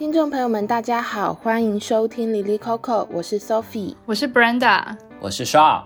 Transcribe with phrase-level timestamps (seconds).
[0.00, 5.82] 听众朋友们，大家好，欢迎收听 Lily Coco，我是 Sophie，我是 Brenda，我是 Shaw。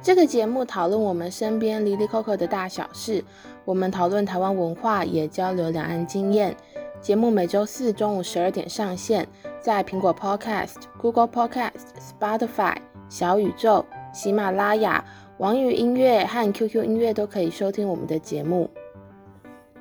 [0.00, 3.24] 这个节目讨论我们身边 Lily Coco 的大小事，
[3.64, 6.56] 我们讨论台湾文化，也交流两岸经验。
[7.00, 9.26] 节目每周四中午十二点上线，
[9.60, 12.76] 在苹果 Podcast、Google Podcast、Spotify、
[13.08, 15.04] 小宇宙、喜马拉雅、
[15.38, 18.70] 网易音乐和 QQ 音乐都可以收听我们的节目。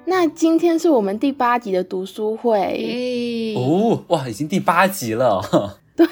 [0.05, 3.53] 那今天是我们第八集的读书会。
[3.57, 5.41] 哦，哇，已经第八集了。
[5.95, 6.05] 对，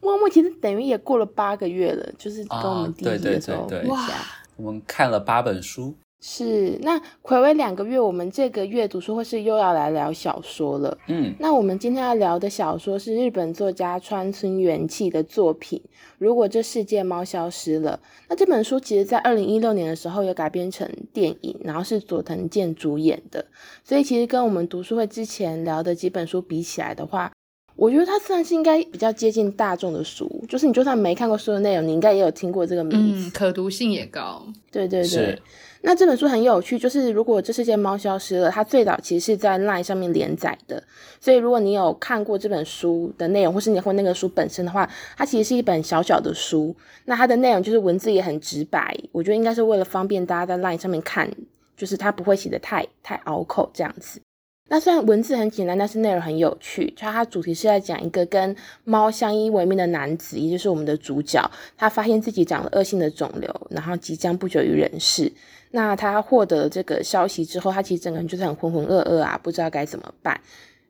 [0.00, 3.80] 默默其实等于也过了八个月了，就是跟我们第一集的时候，对对。
[3.80, 4.08] 对对，哇，
[4.56, 5.94] 我们看了八本书。
[6.20, 10.98] 是，那睽违两个月，我们这个月读书会是又要来聊小说了。
[11.06, 15.80] 嗯，那我们今天要聊的小说是日本作家川村元气的作品。
[16.18, 23.46] 如果这世界猫消失了，那这本书其实在二零一六年的时候有改编成电影，然后是佐藤健主演的。
[23.84, 27.30] 所以其实跟我们读书会之前聊的几本书比起来的话，
[27.76, 34.44] 我觉得它算是应该比较接近大众的书，就是你就算没看过书的内容，你应该也有听过这个名字，嗯，可读性也高。
[34.72, 35.40] 对对对。
[35.82, 40.82] 那这本书很有趣，就是如果这世界猫消失了，它最早其实是在 LINE 上面连载的。
[41.20, 46.74] 所以如果你有看过这本书的内容，或是你或那个书本身的话，它其实是一本小小的书。
[47.04, 51.30] 那它的内容就是文字也很直白，我觉得应该是为了方便大家在 LINE 上面看，
[51.76, 54.20] 就是它不会写的太太拗口这样子。
[54.70, 56.92] 那虽然文字很简单，但是内容很有趣。
[56.96, 65.32] 它它主题是在讲一个跟猫相依为命的男子，也就是我们的主角，他发现自己长了恶性的肿瘤，然后即将不久于人世。
[65.70, 70.38] 那他获得这个消息之后，他其实整个人就是很浑浑噩噩啊，不知道该怎么办。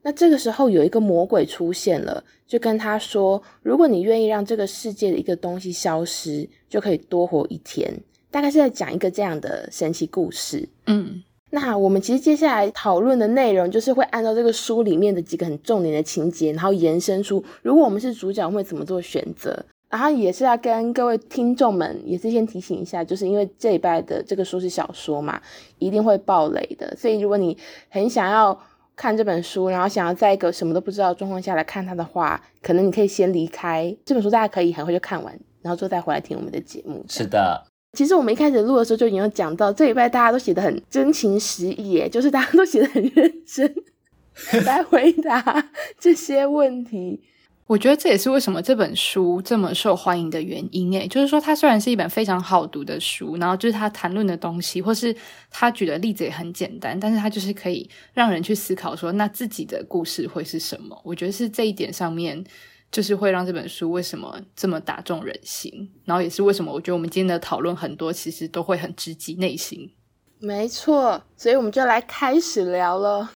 [0.03, 7.93] 那这个时候有一个魔鬼出现了，就跟他说：“如果你愿意让这个世界的一个东西消失，就可以多活一天。”
[8.31, 10.69] 大概是在讲一个这样的神奇故事。
[10.87, 11.23] 嗯。
[11.51, 19.65] 那我们其实接下来讨论的内容，就是会按照这个书里面的几个很重点的情节，然后延伸出，如果我们是主角，会怎么做选择。
[19.91, 25.41] 然后也是要跟各位听众们，也是先提醒一下，就是因为这一拜的这个书是小说嘛，
[25.79, 26.95] 一定会爆雷的。
[26.95, 27.57] 所以如果你
[27.89, 28.61] 很想要
[28.95, 35.33] 看这本书，然后想要在一个什么都不知道的状况下来看它的话，可能你可以先离开这本书，大家可以很快就看完，
[35.63, 37.03] 然后之后再回来听我们的节目。
[37.09, 37.65] 是的。
[37.95, 43.75] 其实我们一开始录的时候就已经有讲到，这礼拜大家都写得很真情实意，诶， 就是大家都写得很认真
[44.65, 47.21] 来回答这些问题。
[47.67, 55.15] 我觉得这也是为什么这本书这么受欢迎的原因，诶，就是说它虽然是一本非常好读的书，然后就是他谈论的东西，或是
[55.51, 60.99] 他举的例子也很简单，但是他就是可以让人去思考说，那自己的故事会是什么？
[61.05, 62.45] 我觉得是这一点上面。
[62.91, 69.91] 就是会让这本书为什么这么打动人心，然后也是为什么我觉得我们今天的讨论很多其实都会很直击内心。
[70.39, 73.31] 没错，所以我们就来开始聊了。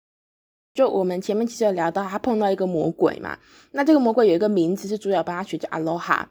[0.74, 3.38] 就我们前面其实有聊到，他碰到一个魔鬼嘛，
[3.72, 6.30] 那这个魔鬼有一个名字是主角帮他取，叫阿罗哈。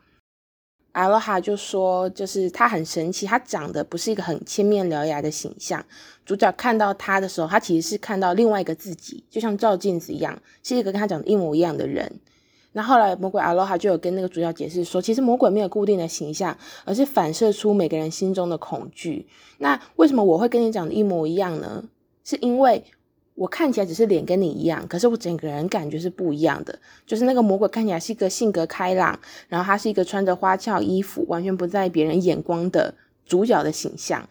[0.94, 5.86] 阿罗哈就说，就是他很神奇，他长得不是一个很千面獠牙的形象。
[6.26, 12.20] 主角看到他的时候，他其实是看到另外一个自己，就像照镜子一样，是一个跟他长得一模一样的人。
[12.74, 19.28] 那后来魔鬼阿罗哈就有跟那个主角解释说，其实魔鬼没有固定的形象，而是反射出每个人心中的恐惧。
[19.58, 21.84] 那为什么我会跟你长得一模一样呢？
[22.24, 22.84] 是因为
[23.36, 26.80] 我看起来只是脸跟你一样，可是我整个人感觉是不一样的。
[27.06, 32.94] 就是那个魔鬼看起来是一个性格开朗，然后他是一个穿着花俏衣服，完全不在别人眼光的
[33.26, 34.28] 主角的形象。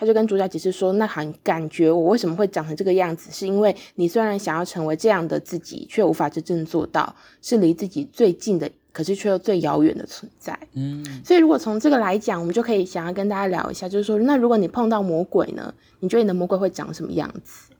[0.00, 15.74] 他就跟主角解释说：“那很感觉我为什么会长成这个样子，是因为你虽然想要成为这样的自己，却无法真正做到，是离自己最近的，可是却又最遥远的存在。”嗯，所以如果从这个来讲，我们就可以想要跟大家聊一下，就是说，那如果你碰到魔鬼呢？
[15.98, 17.70] 你觉得你的魔鬼会长什么样子？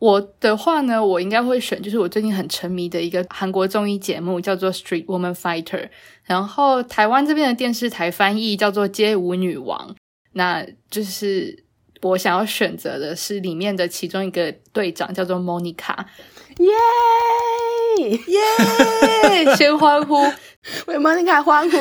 [0.00, 5.62] 我的话呢，我应该会选，就是我最近很沉迷的一个韩国综艺节目，叫做《Street Woman Fighter》，
[6.24, 9.94] 然后台湾这边的电视台翻译叫做《街舞女王》。
[10.32, 11.64] 那就是
[12.02, 16.06] 我想要选择的是里面的其中一个队长，叫做莫妮卡，
[16.58, 16.66] 耶
[18.08, 19.54] 耶！
[19.56, 20.14] 先欢呼，
[20.86, 21.76] 为莫妮卡欢呼。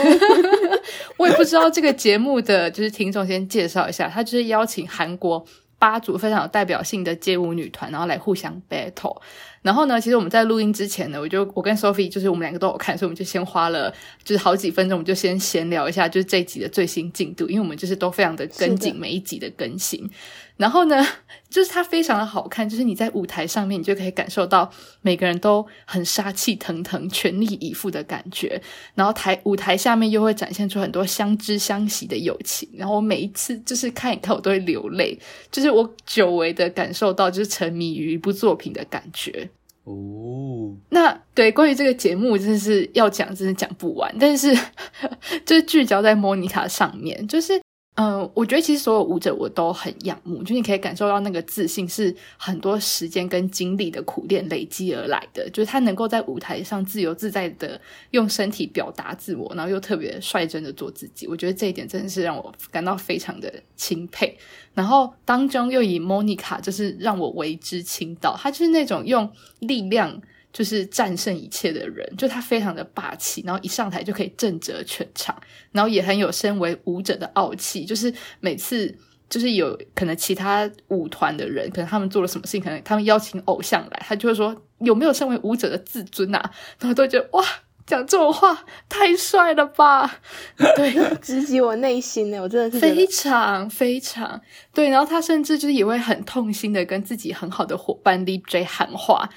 [1.17, 5.45] 我也不知道这个节目的就是听众先介绍一下，他就是邀请韩国
[5.79, 9.19] 八组非常有代表性的街舞女团，然后来互相 battle。
[9.61, 13.93] 然后呢，其实我们在录音之前呢，我就我跟 Sophie 就是我们两个都有看，所以我们就先花了
[14.23, 20.09] 就是好几分钟，我们就先闲聊一下就是这一集的最新进度，因为我们就是都非常的跟紧每一集的更新。
[20.57, 21.05] 然后呢，
[21.49, 28.61] 就是它非常的好看，就是你在舞台上面，你就可以感受到每个人都很杀气腾腾、全力以赴的感觉。
[28.93, 32.69] 然后台舞台下面又会展现出很多相知相惜的友情。
[32.73, 35.17] 然后我每一次就是看一看，我都会流泪，
[35.51, 39.49] 就是我久违的感受到就是沉迷于一部作品的感觉。
[39.85, 44.15] 哦，那对关于这个节目，真的是要讲，真的讲不完。
[44.19, 44.55] 但是
[45.43, 47.59] 就是聚焦在莫妮卡上面，就是。
[48.01, 57.79] 嗯、我觉得其实所有舞者我都很仰慕，就是你可以感受到那个自信是很多时间跟精力的苦练累积而来的，就是他能够在舞台上自由自在的
[58.11, 61.27] 用身体表达自我，然后又特别率真的做自己。
[61.27, 64.37] 我觉得这一点真的是让我感到非常的钦佩。
[64.73, 69.29] 然后当中又以 Monica 就是让我为之倾倒，他就是那种用
[69.59, 70.21] 力量。
[70.51, 75.39] 就是战胜一切的人，就他非常的霸气，然后一上台就可以震慑全场，
[75.71, 77.85] 然后也很有身为舞者的傲气。
[77.85, 78.93] 就是每次
[79.29, 86.51] 就是有可能其他舞团的人，可能他们做了什么事情，可能他们邀请偶像来，他就会说有没有身为舞者的自尊啊？
[86.79, 87.45] 然后都觉得哇，
[87.85, 90.19] 讲这种话太帅了吧？
[90.75, 90.91] 对，
[91.21, 94.41] 直击我内心呢，我真的是非常非常
[94.73, 94.89] 对。
[94.89, 99.29] 然后他甚至就是也会很痛心的跟自己很好的伙伴 Lip J 喊话。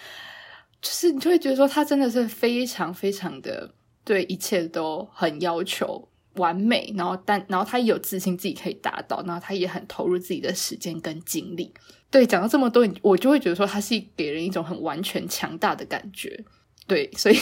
[0.82, 3.72] 就是你就会觉得说他真的是非常非常的
[4.04, 11.72] 对一切都很要求完美，然后但然后他也有自信自己可以达到，然后他也很投入自己的时间跟精力。
[12.10, 16.44] 对，讲到这么多，我就会觉得说他是给人一种很完全强大的感觉。
[16.86, 17.38] 对，所以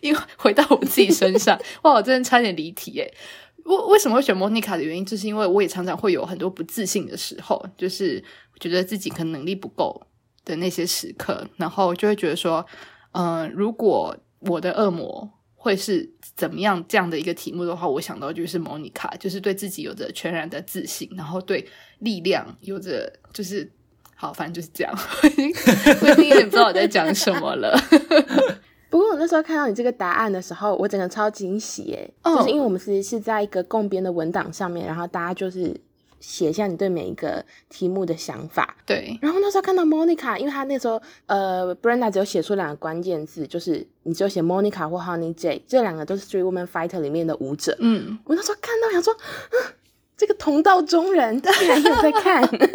[0.00, 3.14] 因为回到我自己身上，哇，我真的差点离题诶。
[3.64, 8.22] 为为什么会选莫妮卡的原因，就是因为我也常常会有很多不自信的时候，就是
[8.58, 10.06] 觉得自己可能能力不够。
[10.46, 12.64] 的那些时刻，然后就会觉得说，
[13.12, 23.68] 嗯、呃，如果我的恶魔会是怎么样这样的一个题目的话，我想到就是莫妮卡，就是对自己有着全然的自信，然后对力量有着就是
[24.14, 24.94] 好，反正就是这样。
[25.22, 25.28] 我
[26.08, 27.76] 已经有点不知道我在讲什么了。
[28.88, 32.38] 不过我那时候看到你这个答案的时候，我整个超惊喜耶！Oh.
[32.38, 35.78] 就是因为我们其实是在一个共编的文档上面，然后大家就是。
[36.28, 38.76] 写下你对每一个题目的想法。
[38.84, 47.76] 对，然后那时候看到 Monica，因为他那时候呃，Brenda 只有写出两个关键字，就是你只有写 Monica 或 Honey J，这两个都是 Street Woman Fighter 里面的舞者。
[47.78, 49.72] 嗯，我那时候看到想说，嗯，
[50.18, 52.66] 这个同道中人 竟然有在看， 因为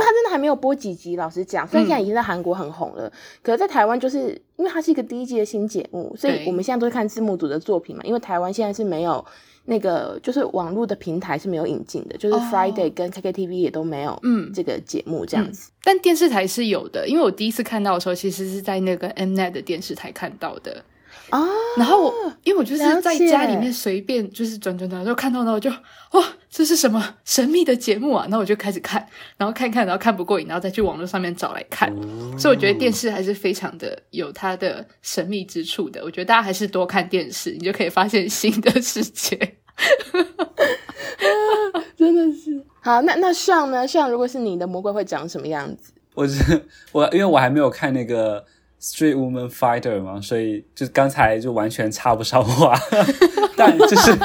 [0.00, 9.24] 他真的还没有播几集，老实讲，虽然现在已经在韩国很红了，嗯、可是在台湾就是因为它是一个第一季的新节目，所以我们现在都是看字幕组的作品嘛，因为台湾现在是没有。
[9.70, 15.72] 那个就是网络的平台是没有引进的，就是 Friday 跟 KKTV 也都没有，嗯，这个节目这样子、嗯嗯。
[15.84, 20.82] 但电视台是有的，因为我第一次看到的时候，其实是在那个 Mnet 的电视台看到的
[21.28, 21.46] 啊。
[21.76, 25.70] 然后我因为我就是在家里面随便就是转转转，就看到了，我就
[26.12, 28.26] 哇，这是什么神秘的节目啊？
[28.30, 29.06] 那我就开始看，
[29.36, 31.92] 然后看看，然后看不过瘾，然后再去网络上面找来看。
[31.92, 36.02] 哦、所以我觉得电视还是非常的有它的神秘之处的。
[36.02, 39.57] 我觉得大家还是多看电视，你就可以发现新的世界。
[41.96, 43.86] 真的是好，那那上呢？
[43.86, 45.92] 上如果是你的魔鬼会长什么样子？
[46.14, 48.44] 我是我，因为我还没有看那个
[48.80, 52.78] Street Woman Fighter 嘛，所以就刚才就完全插不上话。
[53.56, 54.16] 但就是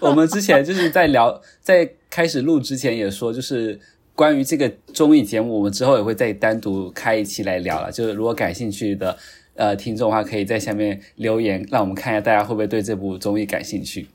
[0.00, 3.78] 我们之前就是在聊，在开始录之前也说，就是
[4.14, 7.90] 关于这个综艺节目，我们之后也会再单独开一期来聊了。
[7.92, 9.16] 就是如果感兴趣的
[9.54, 14.08] 呃听众的话，可以在下面留言，让我们看一下大家会不会对这部综艺感兴趣。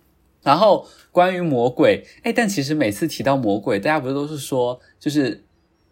[0.46, 5.44] 然后关于魔鬼，哎，但其实每次提到魔鬼，大家不是都是说，就是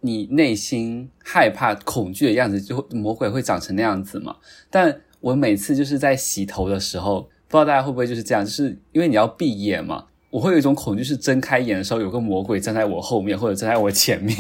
[0.02, 4.36] 你内心害怕、恐惧的样子，就会魔鬼会长成那样子嘛？
[4.70, 14.38] 但我每次就是在洗头的时候，不知道大家会不会就是这样，就是因为你要闭眼嘛，我会有一种恐惧，是睁开眼的时候有个魔鬼站在我后面或者站在我前面。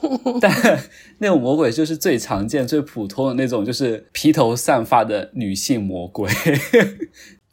[0.40, 0.80] 但
[1.18, 6.30] 那种魔鬼就是最常见、最普通的那种，就是披头散发的女性魔鬼。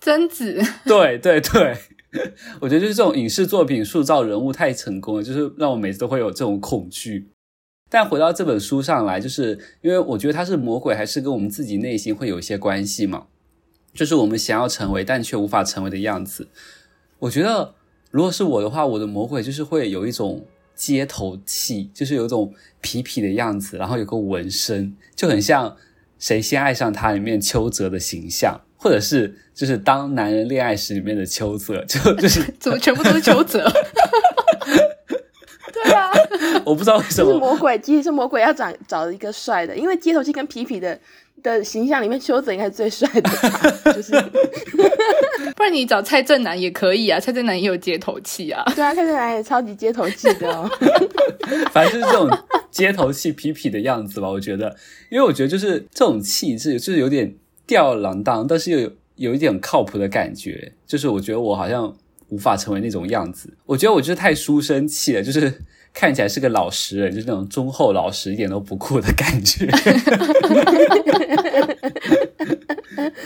[0.05, 1.75] 贞子，对 对对，
[2.61, 7.27] 我觉得就是这种影视作品塑造人物太成功了，就是让我每次都会有这种恐惧。
[7.89, 13.25] 但回到这本书上来，就是因为我觉得他是魔鬼，还是跟我们自己内心会有一些关系嘛？
[13.95, 16.49] 就是我们想要成为但却无法成为的样子。
[17.17, 17.73] 我觉得
[18.11, 20.45] 如果是我的话，我的魔鬼就是会有一种
[20.75, 25.71] 街头气，就是有一种痞痞的样子，然后有个纹身，就很像
[26.19, 28.61] 《谁先爱上他》里面邱泽的形象。
[28.85, 33.65] 或者是就是当男人恋爱时里面的秋泽，就就是 怎么全部都是邱泽？
[35.73, 36.11] 对啊，
[36.63, 37.33] 我不知道为什么。
[37.33, 40.95] 是魔鬼，其实是魔鬼要找找一个帅的，因为街头气跟皮皮的
[41.41, 44.11] 的形象里面，秋泽应该是最帅的，就是。
[45.57, 50.69] 不然你找蔡正南也可以啊，蔡正南也有街头气啊，对啊，蔡正南也超级街头气的哦，
[51.71, 52.29] 反正就是这种
[52.69, 54.75] 街头气痞痞的样子吧，我觉得，
[55.09, 57.33] 因为我觉得就是这种气质就是有点。
[57.65, 61.95] 吊儿郎当，但是又有有一点靠谱的感觉，就是我觉得我好像
[62.29, 63.53] 无法成为那种样子。
[63.65, 65.61] 我觉得我就是太书生气了，就是
[65.93, 69.65] 看起来是个老实人，就是那种忠厚老实，一点都不酷的感觉。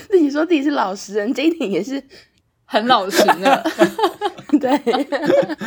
[0.10, 2.02] 自己说自己是老实人，这一点也是
[2.66, 3.72] 很老实的。
[4.60, 4.80] 对。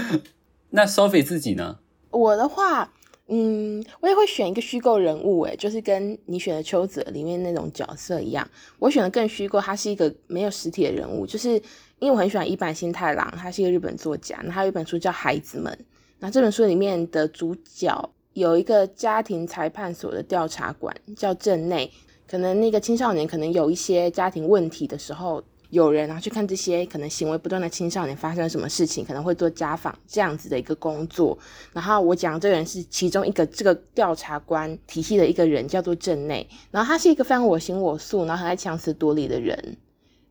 [0.71, 1.79] 那 Sophie 自己呢？
[2.11, 2.93] 我的话，
[3.35, 8.47] 嗯，我也会选一个虚构人物，诶，就是跟你选的邱泽里面那种角色一样，
[8.79, 11.53] 我选的更虚构，他是一个没有实体的人物，就是
[11.99, 15.73] 因为我很喜欢一坂新太郎，他是一个日本作家，那他有一本书叫《孩子们》，
[16.19, 21.91] 那这本书里面的主角有一个家庭裁判所的调查官叫镇内，
[22.29, 25.43] 可能那个青少年可能有一些家庭问题的时候。
[25.73, 31.37] 有人然后去看这些可能行为不断的青少年发生了什么事情，可能会做家访这样子的一个工作。
[31.73, 36.47] 然后我讲这个人是其中一个这个调查官体系的一个人，叫做镇内。
[36.71, 39.79] 然后他是一个非常我行我素，然后很爱强词夺理的人，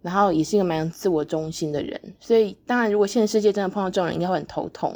[0.01, 1.99] 然后也是一个蛮自我中心的人。
[2.19, 4.95] 所以当然，如果现实世界真的碰到这种人，应该会很头痛。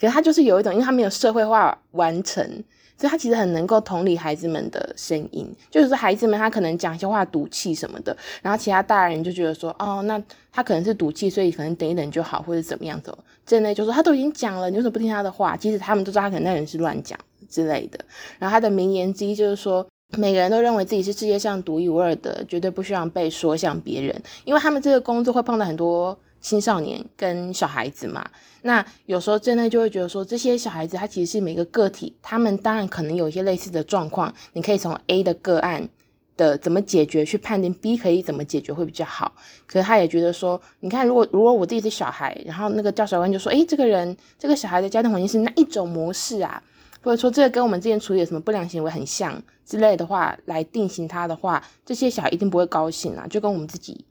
[0.00, 2.64] 可是他就是有一种，因为他没有社会化完成。
[2.96, 13.12] 所以他其实很能够同理孩子们的声音，就是说孩子们他可能讲一些话赌气什么的，然后其他大人就觉得说，哦，那他可能是赌气，所以可能等一等就好，或者怎么样子。
[13.44, 15.56] 这类就说他都已经讲了，你为什么不听他的话？
[15.56, 17.18] 即使他们都知道他可能那人是乱讲
[17.48, 17.98] 之类的。
[18.38, 19.84] 然后他的名言之一就是说，
[20.16, 26.18] 每个人都认为自己是世界上独一无二的，绝对不需要被说像别人，因为他们这个工作会碰到很多。
[26.40, 28.22] 青少年跟小孩子嘛，
[28.60, 35.88] 那有时候真的就会觉得说，这些小孩子他其实是每个个体，他们当然可能有一些类似的状况，你可以从 A 的个案
[36.36, 39.32] 的怎么解决去判定 B 可以怎么解决会比较好。
[39.66, 46.62] 可是他也觉得说，你看，如果如果我自己是小孩，然后那个调查官就说，诶，这个人这个小孩的家庭环境是那一种模式啊？
[47.04, 54.04] 或者说这个跟我们之前处理的什么不良行为很像之类的话来定型他的话，这些小孩一定不会高兴啊，就跟我们自己。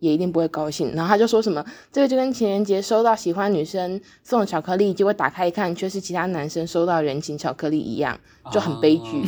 [0.00, 8.18] 也一定不会高兴，然后他就说什么，这个就跟情人节收到喜欢女生送的巧克力，结果打开一看却是其他男生收到人情巧克力一样，
[8.50, 9.22] 就很悲剧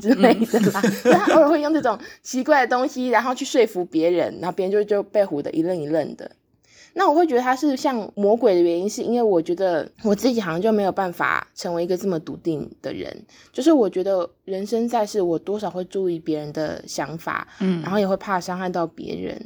[0.00, 0.80] 之类的啦。
[1.12, 6.30] 他偶尔会用这种奇怪的东西，然后去说服别人，然后别人就就被唬得一愣一愣的。
[6.98, 13.14] 那我会觉得他是像魔鬼的原因，是因为我觉得我自己好像就没有办法成为一个这么笃定的人，
[13.52, 19.38] 就是我觉得人生在世，我多少会注意别人的想法，嗯，然后也会怕伤害到别人。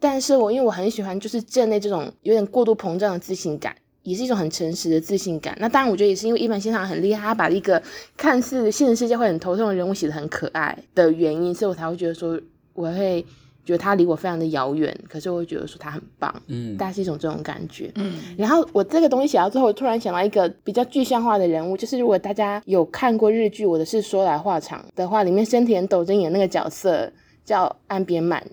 [0.00, 5.54] 但是我因为我很喜欢就是镇内这种有点过度膨胀的自信感，也是一种很诚实的自信感。
[5.60, 7.82] 那当然，我觉得也是因为伊坂幸太郎很厉害，他把一个
[8.16, 12.40] 看似现实世界会很头痛的人物写得很可爱的原因，所以我才会觉得说，
[12.72, 13.24] 我会
[13.64, 18.18] 觉得他离我非常的遥远，可是我会觉得说他很棒，嗯，大概是一种这种感觉，嗯。
[18.36, 27.10] 然后我这个东西写到最后，我突然想到一个比较具象化的人物，就是如果大家有看过日剧《我的事说来话长》的话，里面深田斗真演那个角色
[27.44, 28.44] 叫岸边满。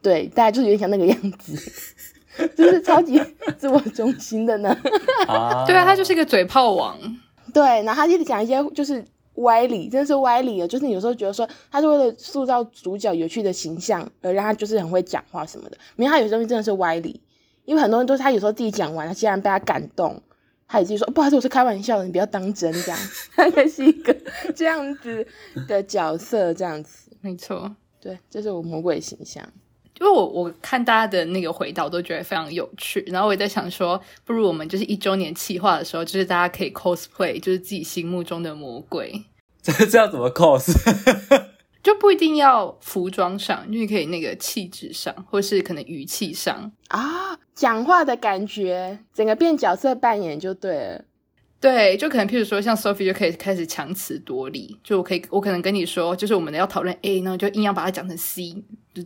[0.00, 1.54] 对，大家就是有点像那个样子，
[2.56, 3.20] 就是超级
[3.56, 4.76] 自我中心的呢。
[5.26, 6.96] 啊，对啊，他就是一个嘴炮王。
[7.52, 9.04] 对，然后他一直讲一些就是
[9.42, 10.68] 歪理，真的是歪理的。
[10.68, 15.76] 就是你有时候觉得说，他是为了塑造主角有趣的形象，而让他就是很会讲话什么的。
[15.96, 17.20] 没有，他有些东西真的是歪理，
[17.64, 20.22] 因为很多人都是他有时候自己讲完，他竟然被他感动，
[20.66, 22.98] 他也自己说不好意思，我是开玩笑的，你不要当真这样。
[23.34, 24.16] 他也是一个
[24.54, 25.26] 这样子
[25.66, 27.10] 的角色，这样子。
[27.20, 29.44] 没错，对，这是我魔鬼形象。
[30.00, 33.02] 因为我我看大家的那个回答，我都觉得非常有趣。
[33.08, 39.24] 然后我也在想说，不如我们就是一周年企划的时候，就是大家可以 cosplay，就是自己心目中的魔鬼。
[39.60, 40.72] 这 这要怎么 cos？
[41.82, 51.04] 就不一定要服装上，因为可以那个气质上，或是可能语气上啊，讲话的感觉，整个变角色扮演就对了。
[51.60, 58.54] 对，就可能譬如说，像 Sophie 就可以开始强词夺理，就我可以，我可能跟你说，就是我们要讨论 A，然后就硬要把它讲成 C，
[58.94, 59.02] 就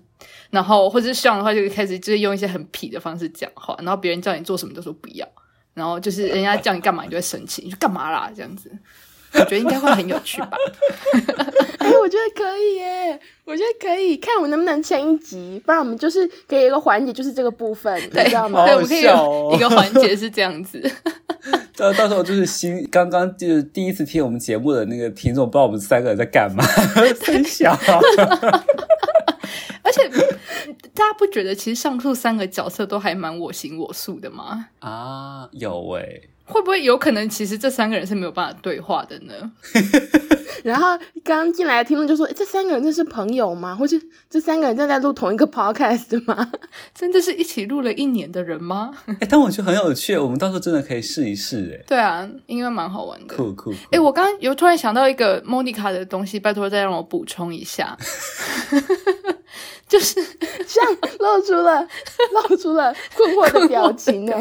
[0.50, 5.26] 然后或者是像的话，就开始就是用一些很痞的方式讲话，然后别人叫你做什么都说不要，
[5.72, 8.70] 然后就是人家叫你干嘛，你就会生气，你说干嘛啦这样子。
[9.34, 10.50] 我觉得应该会很有趣吧？
[11.78, 13.18] 哎、欸，我觉得可以耶！
[13.46, 18.66] 我觉得可以，看我能不能前一集，不然我们就是可以一个环节，就是这个部分，对你知道吗？
[18.66, 20.78] 对，我们可以有一个环节是这样子。
[21.82, 26.64] 到到时候就是新刚刚就是第一次听我们节目的那个听众，不知道我们三个人在干嘛，
[27.24, 27.76] 真小。
[29.82, 30.08] 而且
[30.94, 34.68] 大家不觉得其实上述三个角色都还蛮我行我素的吗？
[34.78, 36.28] 啊，有哎、欸。
[36.44, 39.52] 会不会有可能，其实这三个人是没有办法对话的呢？
[40.62, 43.74] 然后刚进来的听众就说：“这三个人这是朋友吗？
[43.74, 46.52] 或是这三个人正在录同一个 podcast 吗？
[46.94, 51.80] 真的是一起录了一年的人吗？” 哎，但我觉得很有趣，我们到时候真的可以试一试。
[51.80, 53.34] 哎，对啊，应该蛮好玩的。
[53.34, 53.74] 酷酷。
[53.90, 57.96] 哎，我刚刚有突然想到一个莫妮卡的东西，拜托再让我补充一下。
[59.92, 60.18] 就是
[60.66, 60.82] 像
[61.18, 61.86] 露出了
[62.48, 64.32] 露出了困惑的表情呢，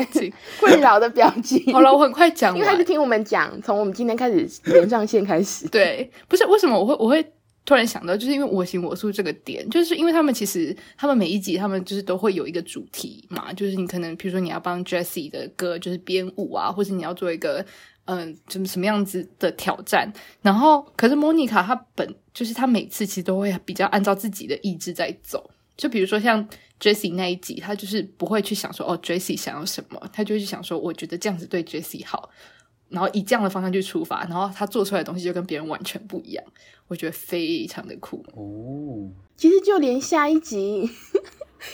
[0.62, 1.74] 困扰的表情。
[1.74, 5.68] 好了，我很快讲完， 因为他就听我们讲，从我们今天开始连上线开始。
[5.68, 7.22] 对，不是为什么我会我会
[7.66, 17.66] 突然想到，就是因为我行我素这个点，就是因为他们其实他们每一集他们就是都会有一个主题嘛，就是你可能比如说你要帮 Jessie 的歌就是编舞啊，或者你要做一个。
[18.06, 20.12] 嗯，怎么什么样子的挑战？
[20.42, 25.50] 然后，可是莫妮卡她本就是她每次其实都会比较按照自己的意志在走。
[25.78, 26.48] 就比如说像
[26.80, 32.30] Jessie 那一集，她就是不会去想说哦，Jessie 想要什么，她就会去想说，我觉得这样子对 Jessie 好，
[32.90, 36.44] 然后以这样的方向去出发，然后她做出来的东西就跟别人完全不一样。
[36.88, 39.10] 我觉得非常的酷哦。
[39.38, 40.90] 其实就连下一集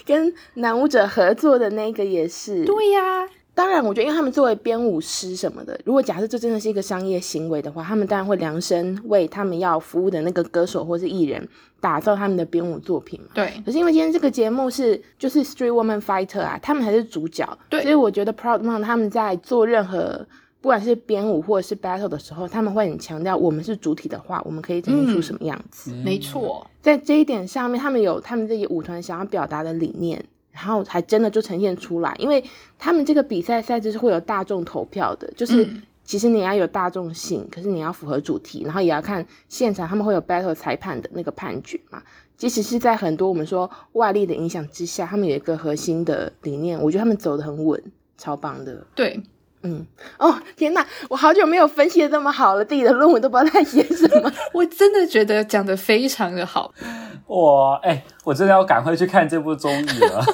[0.06, 3.30] 跟男舞者合作的那个也是，对呀、啊。
[3.58, 11.50] 当然，我觉得，因为他们作为编舞师什么的，如果假设这真的是一个商业行为的话，他们当然会量身为他们要服务的那个歌手或是艺人
[11.80, 13.30] 打造他们的编舞作品嘛。
[13.34, 13.52] 对。
[13.66, 17.58] 可是因为今天这个节目是就是 Street Woman Fighter 啊，他们才是主角。
[17.68, 17.82] 对。
[17.82, 20.24] 所以我觉得 Proud Mom 他们在做任何
[20.62, 25.92] 不管是编舞或者是 battle 的时候，他们会很强调，我们是主体的话，我们可以呈现出什么样子。
[25.96, 30.24] 嗯、没错，在这一点上面，他们有他们自己舞团想要表达的理念。
[30.58, 32.44] 然后还真的就呈现出来，因为
[32.80, 35.70] 他们这个比赛赛制是会有大众投票的，就是
[36.04, 42.02] 其实你要有大众性，可是你要符合主题，然后也要看现场他们会有 battle 裁判的那个判决嘛。
[42.36, 47.82] 即使是在很多我们说外力的影响之下，他们有一个核心的理念，我觉得他们走得很稳，
[48.18, 48.86] 超棒的。
[48.96, 49.22] 对。
[49.64, 49.86] 嗯，
[50.20, 54.32] 哦天哪，我好久没有分析的这么好了，自己的论文都不知道在写什么。
[54.54, 56.72] 我真的觉得讲的非常的好，
[57.28, 60.24] 哇，哎、欸，我真的要赶快去看这部综艺了。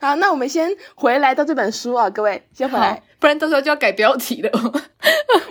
[0.00, 4.50] 好，那我们先回来到这本书啊，各位先回来，不然到时候就要改标题了。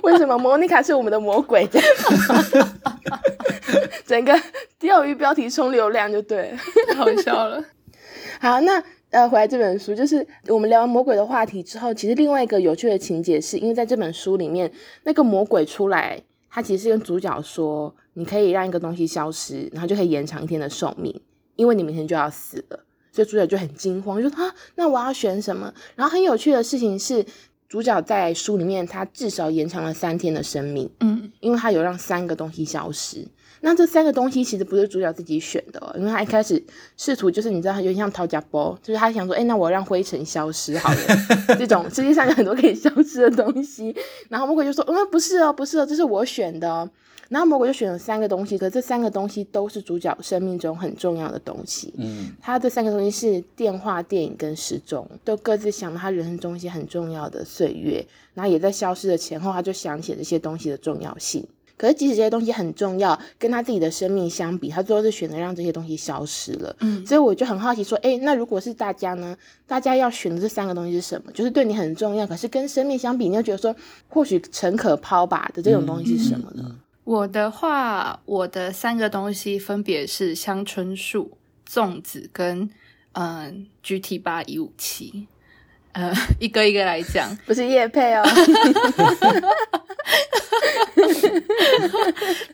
[0.04, 1.68] 为什么莫妮卡是我们的魔鬼？
[4.06, 4.40] 整个
[4.78, 6.58] 钓鱼标题冲流量就对了，
[6.88, 7.64] 太好笑了。
[8.40, 8.84] 好，那。
[9.14, 14.72] 呃，回来这本书就是我们聊完魔鬼的话题之后，其实另外一个有趣的情节是，因为在这本书里面，
[15.04, 21.16] 那个魔鬼出来，他其实是跟主角说，你可以让一个东西消失，然后就可以延长一天的寿命，
[21.56, 22.80] 因为你明天就要死了，
[23.12, 25.72] 所以主角就很惊慌，就说啊，那我要选什么？
[25.96, 27.24] 然后很有趣的事情是，
[27.74, 33.28] 主角在书里面他至少延长了三天的生命，嗯，因为他有让三个东西消失。
[33.62, 36.64] 那这三个东西其实不是主角自己选的哦，因为他一开始
[36.98, 40.98] 试图就是你知道，有点像陶家波，就是他想说，哎，那我让灰尘消失好了，
[41.58, 43.96] 这种世界上有很多可以消失的东西。
[44.30, 46.88] 然后魔鬼就说，嗯，不是哦，不是哦，这是我选的哦。
[47.30, 51.94] 然后魔鬼就选了三个东西，可是这三个东西都是主角生命中很重要的东西。
[51.98, 61.46] 嗯，他这三个东西是电话、电影跟时钟，都各自想到他人生中一些很重要的岁月，然后也在消失的前后，他就想起了这些东西的重要性。
[61.76, 66.74] 可是，即使这些东西很重要，跟他自己的生命相比，他最后是选择让这些东西消失了。
[66.80, 69.36] 嗯，所以我就很好奇，说，诶，那如果是大家呢？
[69.66, 71.32] 大家要选的这三个东西是什么？
[71.34, 73.76] 就是对你很重要，可是跟生命相比，你又觉得说，
[74.08, 76.64] 或许诚可抛吧的这种东西是什么呢？
[76.64, 81.38] 嗯，我的话，我的三个东西分别是香椿树、
[81.68, 82.70] 粽子跟
[83.12, 85.28] 嗯 GT 八一五七。
[85.92, 88.24] 呃，一个一个来讲，不是叶配哦。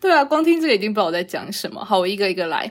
[0.02, 1.86] 对啊，光听这个已经不知道我在讲什么。
[1.86, 2.70] 好，我一个一个来。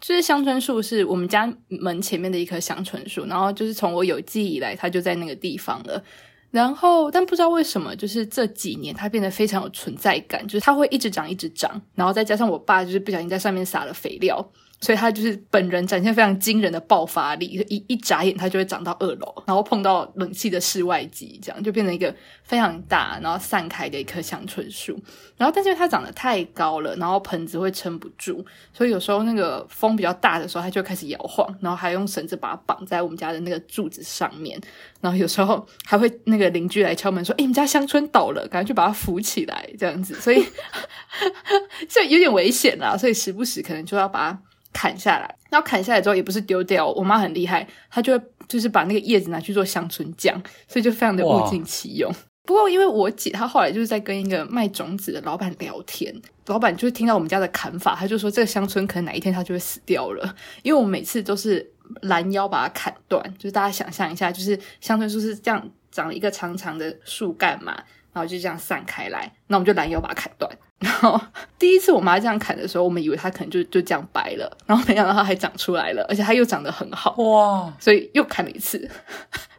[0.00, 6.02] 就是香椿树是我们家门前面的一棵香椿树，然后就是从我有记忆以来，它就在那个地方了。
[6.50, 11.80] 然后，但不知道为什么，就是这几年它变得非常有存在感，就是它会一直长，一直长。
[11.94, 14.50] 然后再加上我爸就是不小心在上面撒了肥料。
[14.80, 24.98] 所以他就是本人展现非常惊人的爆发力，一一眨眼他就会长到二楼，然后碰到冷气的室外机，这样就变成一个非常大然后散开的一棵香椿树。
[25.36, 34.58] 然后但是它长得太高了，然后盆子会撑不住，所以有时候那个风比较大的时候，它就开始摇晃，然后还用绳子把它绑在我们家的那个柱子上面。
[35.02, 40.42] 然后有时候还会那个邻居来敲门说：“诶，你们家香椿倒了，赶快去把它扶起来。”这样子，所以
[41.86, 44.42] 所以有点危险啦，所以时不时可能就要把它。
[44.72, 52.12] 砍下来，然后砍下来之后也不是丢掉，我妈很厉害，她就会就是把那个叶子拿去做香椿酱，所以就非常的物尽其用。
[52.46, 56.14] 不过因为我姐她后来就是在跟一个卖种子的老板聊天，
[56.46, 61.70] 老板就是听到我们家的砍法，他就说这个香椿可能哪一天它就会死掉了，因为我每次都是
[62.02, 67.72] 拦腰把它砍断，就是大家想象一下，就是香椿树是这样长了一个长长的树干嘛，
[68.12, 70.50] 然后就这样散开来，那我们就拦腰把它砍断。
[70.84, 71.20] 然后
[71.58, 77.70] 第一次我妈这样砍的时候，我们以为它可能就就这样白了，然后没想到它还长出来了，而且它又长得很好哇！
[77.78, 78.88] 所以又砍了一次，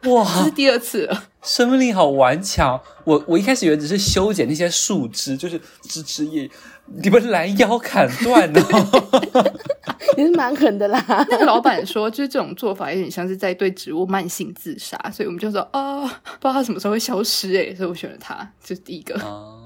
[0.06, 0.24] 哇！
[0.38, 2.80] 这是第二次了，生命力好顽强。
[3.04, 6.50] 我我一开始以为只是修剪那些树枝，就是枝枝叶。
[6.94, 9.44] 你们拦腰砍断哦，
[10.18, 11.02] 也是蛮狠的啦。
[11.30, 19.14] 那个老板说，就是这种做法有点像是在对植物慢性自杀，所以我们就说啊，不知道它什么时候会消失诶，所以我选了它，这、就是第一个。
[19.20, 19.61] 哦、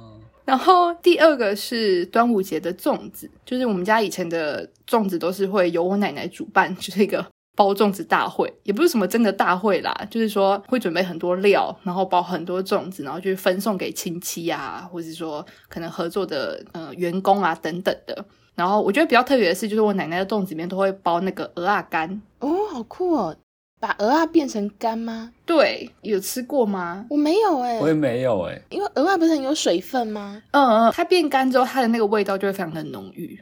[0.47, 7.27] 然后第二个是端午节的粽子，就是我们家以前的粽子都是会由我奶奶主办，就是一个。
[7.59, 18.23] 包粽子大会也不是什么真的大会啦，就是说会准备很多料，然后包很多粽子，然后去分送给亲戚啊，或者是说可能合作的呃员工啊等等的。
[18.55, 23.35] 然后我觉得比较特别的是，就是我奶奶的粽子里面都会包那个蚵仔干哦，好酷哦！
[23.79, 25.33] 把鹅啊变成干吗？
[25.45, 27.05] 对，有吃过吗？
[27.11, 30.43] 我没有哎、欸，我也没有哎、欸，因为蚵仔不是很有水分吗？
[30.53, 33.39] 嗯嗯，它变干之后，它的那个味道就会非常的浓郁。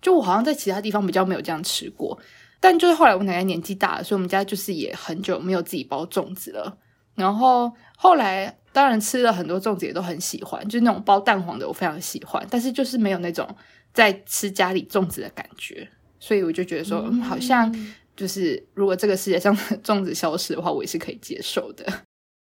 [0.00, 2.18] 就我好像在其他地方比较没有这样吃过。
[2.60, 6.76] 但就是后来我奶奶年纪大了，所以我们家就是也很久没有自己包粽子了。
[7.14, 13.48] 然后后来当然吃了很多粽子，也都很喜欢，就是那种包蛋黄的我非常喜欢，但是就是没有那种
[13.92, 15.88] 在吃家里粽子的感觉。
[16.20, 17.72] 所以我就觉得说，嗯，好像
[18.18, 21.86] 就是如果这个世界上的 粽子消失的话，我也是可以接受的。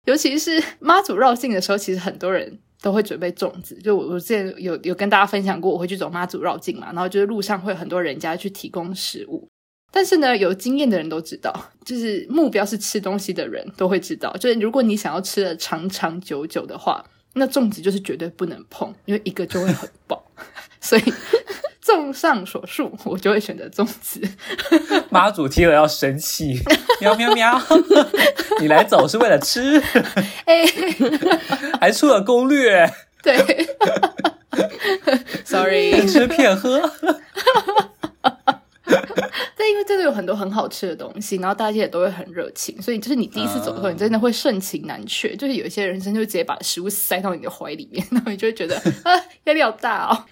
[0.07, 3.77] 尤其是妈祖绕境的时候，其实很多人都会准备粽子。
[3.83, 9.47] 就我我之前有有跟大家分享过，我会去走妈祖绕境嘛，然后就是路上会很多人家去提供食物。
[9.93, 11.53] 但是呢，有经验的人都知道，
[11.85, 20.25] 就是目标是吃东西的人都会知道，就是如果你想要吃的长长久久的话，那粽子就是绝对不能碰，因为一个就会很饱。
[20.81, 21.03] 所以，
[21.87, 24.21] 综上所述，我就会选择粽子。
[25.09, 26.61] 妈祖听了要生气，
[27.01, 27.63] 喵 喵喵！
[28.61, 29.81] 你来走是为了吃，
[30.47, 30.65] 哎，
[31.81, 32.93] 还出了攻略。
[33.23, 33.37] 对
[35.45, 36.91] ，sorry，骗吃骗喝。
[39.71, 45.35] 因为真的有很多很好吃的东西，然后大家也都会很热情，所以就是你第一次走的时候，你真的会盛情难却。
[45.37, 49.13] 就是有一些人生就直接把食物塞到你的怀里面，然后你就会觉得啊，
[49.45, 50.25] 压力好大哦。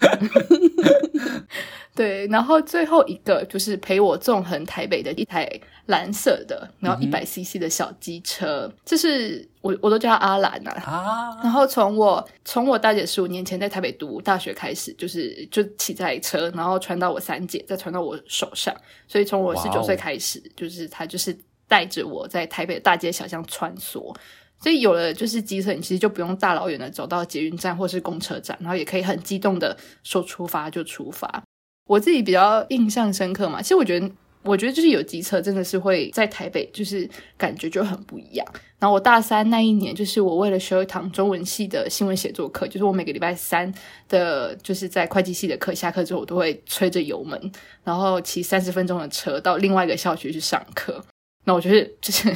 [1.95, 5.49] 对，然后最后一个就是陪我纵横台北的一台
[5.85, 10.71] 蓝色的，然后一百 CC 的小机车，这是我我都叫他阿兰啊。
[10.85, 18.75] 啊，然后从我从我大姐十五年前在台北读大学开始，就是就骑这台车，然后传到我三姐，再传到我手上，
[19.07, 24.13] 所以从我十九岁开始.就是他就是带着我在台北的大街小巷穿梭。
[24.57, 31.43] 所以有了就是机车，你其实就不用大老远的走到捷运站或是公车站，然后也可以很激动的说出发就出发。
[31.87, 34.09] 我自己比较印象深刻嘛，其实我觉得，
[34.41, 38.45] 我觉得就是有机车真的是会在台北，就是感觉就很不一样。
[38.79, 43.71] 然后我大三那一年，就是我为了修一堂中文系的新闻写作课，就是我每个礼拜三
[44.09, 47.51] 的，就是在会计系的课下课之后，我都会吹着油门，
[47.83, 51.03] 然后骑三十分钟的车到另外一个校区去上课。
[51.47, 52.35] 那我觉得就是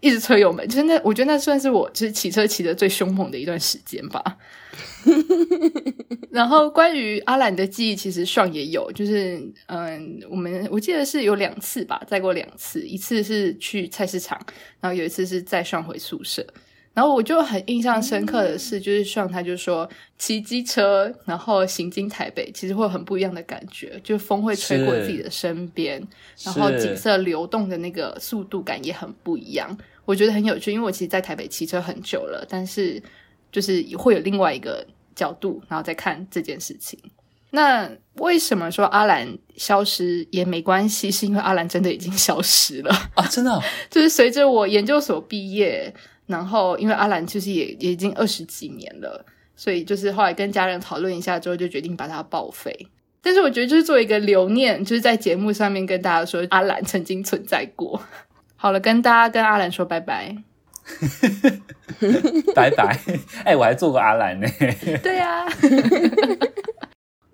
[0.00, 4.36] 一直吹油门，就是那我觉得那算是我就是骑车骑得最凶猛的一段时间吧。
[6.30, 14.38] 然后关于阿兰的记忆，其实 Sean 也有，就是嗯，我们我记得是有两次吧，载过两次，一次是去菜市场，
[14.80, 16.46] 然后有一次是载 Sean 回宿舍。
[16.92, 26.02] 然后我就很印象深刻的是，就是上他就说骑机车，然后行经台北，其实会有很不一样的感觉，就风会吹过自己的身边，
[26.42, 29.76] 然后景色流动的那个速度感也很不一样。
[30.06, 33.02] 我觉得很有趣，因为我其实，在台北骑车很久了，但是
[33.52, 34.82] 就是会有另外一个
[35.16, 36.96] 角度，然后再看这件事情。
[37.50, 39.26] 那为什么说阿兰
[39.56, 41.10] 消失也没关系？
[41.10, 43.26] 是因为阿兰真的已经消失了啊！
[43.26, 45.92] 真的，哦， 就是随着我研究所毕业。
[46.26, 49.24] 然后，因为阿兰其实也也已经二十几年了，
[49.54, 52.88] 所以就是后来跟家人讨论一下之后，就决定把它报废。
[53.22, 58.02] 但是我觉得，就是做一个留念，就是在节目上面跟大家说，阿兰曾经存在过。
[58.56, 60.36] 好了，跟大家跟阿兰说拜拜，
[62.54, 62.98] 拜拜。
[63.44, 64.48] 哎，我还做过阿兰呢。
[65.02, 65.52] 对呀、啊。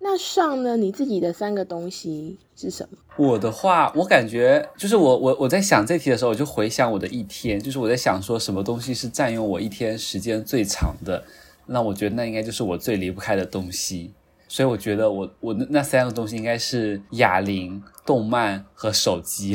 [0.05, 0.77] 那上呢？
[0.77, 2.99] 你自己的三个东西是什么？
[3.17, 11.23] 我的话，我感觉就是我我我在想这题的时候，我就回想我的一天，就是我在想说什么东西是占用我一天时间最长的，
[11.67, 14.13] 那我觉得那应该就是我最离不开的东西。
[14.49, 19.55] 所以我觉得我我那那三个东西应该是哑铃、动漫和手机。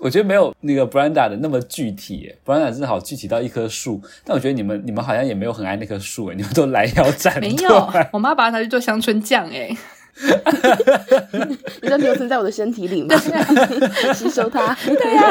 [0.00, 4.00] 我觉得没有那个 Brenda 的那么具体，Brenda 真的好具体到一棵树。
[4.24, 7.40] 但我觉得你们你们好像也没有很爱那棵树，你们都拦腰斩断。
[7.40, 9.76] 没有，我妈把它拿去做香椿酱，哎，
[11.82, 13.16] 你就留存在我的身体里吗，
[14.14, 14.74] 吸收它。
[14.84, 15.30] 对呀、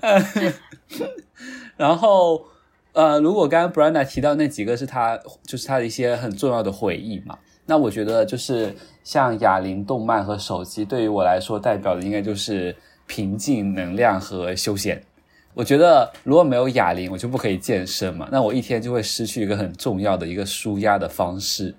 [0.00, 0.22] 啊。
[1.76, 2.42] 然后
[2.92, 12.74] 呃，如果刚刚 Brenda 提到那几个是他，就是他的一些很重要的回忆嘛，那我觉得就是像哑铃、动漫和手机，对于我来说代表的应该就是
[13.06, 15.02] 平静、能量和休闲。
[15.54, 21.74] 我觉得如果没有哑铃，我就不可以健身嘛，那我一天就会失去一个很重要的一个舒压的方式。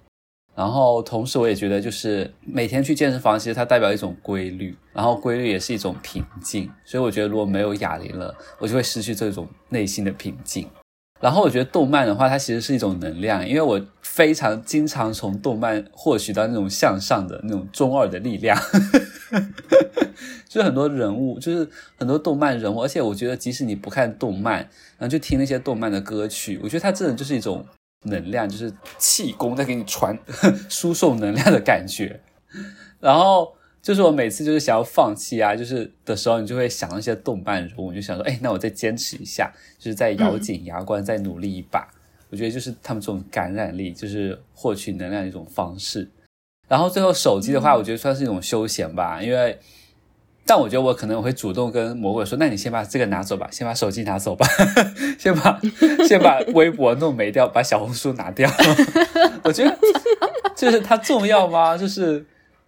[0.55, 6.67] 然后同时我也觉得，就是每天去健身房，其实它代表一种规律，然后规律也是一种平静。
[6.83, 10.67] 所以我觉得如果没有哑铃了，我就会失去这种内心的平静。
[11.19, 18.55] 然后我觉得动漫的话，它其实是一种能量，因为我非常经常从动漫获取到那种向上的那种中二的力量，
[20.47, 24.57] 就是很多人物，就是很多动漫人物，而且我觉得即使你不看动漫，
[24.97, 27.65] 然后就听那些动漫的歌曲，我觉得它真的就是一种
[28.03, 30.17] 能量，就是气功在给你传
[30.69, 32.21] 输送能量的感觉，
[32.99, 33.56] 然后。
[33.87, 41.87] 就是我每次就是想要放弃啊，就是的时候，你就会想到一些动漫人物，我就想说，哎，那我再坚持一下，就是再咬紧牙关，再努力一把。
[41.93, 42.27] 嗯。
[42.31, 46.11] 我觉得就是他们这种感染力，就是获取能量的一种方式。
[46.67, 49.57] 然后最后手机的话，我觉得算是一种休闲吧，因为，
[50.45, 54.45] 但我觉得我可能会主动跟魔鬼说，那你先把这个拿走吧，先把手机拿走吧，
[55.17, 55.61] 先把
[56.05, 58.51] 先把微博弄没掉，把小红书拿掉。
[59.45, 59.79] 我觉得
[60.57, 61.77] 就是它重要吗？
[61.77, 62.25] 就是。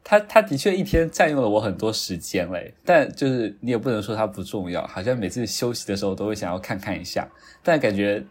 [0.10, 7.30] 他他的确一天占用了我很多时间嘞，但就是你也不能说它不重要，好像每次休息的时候都会想要看看一下，
[7.62, 8.26] 但感觉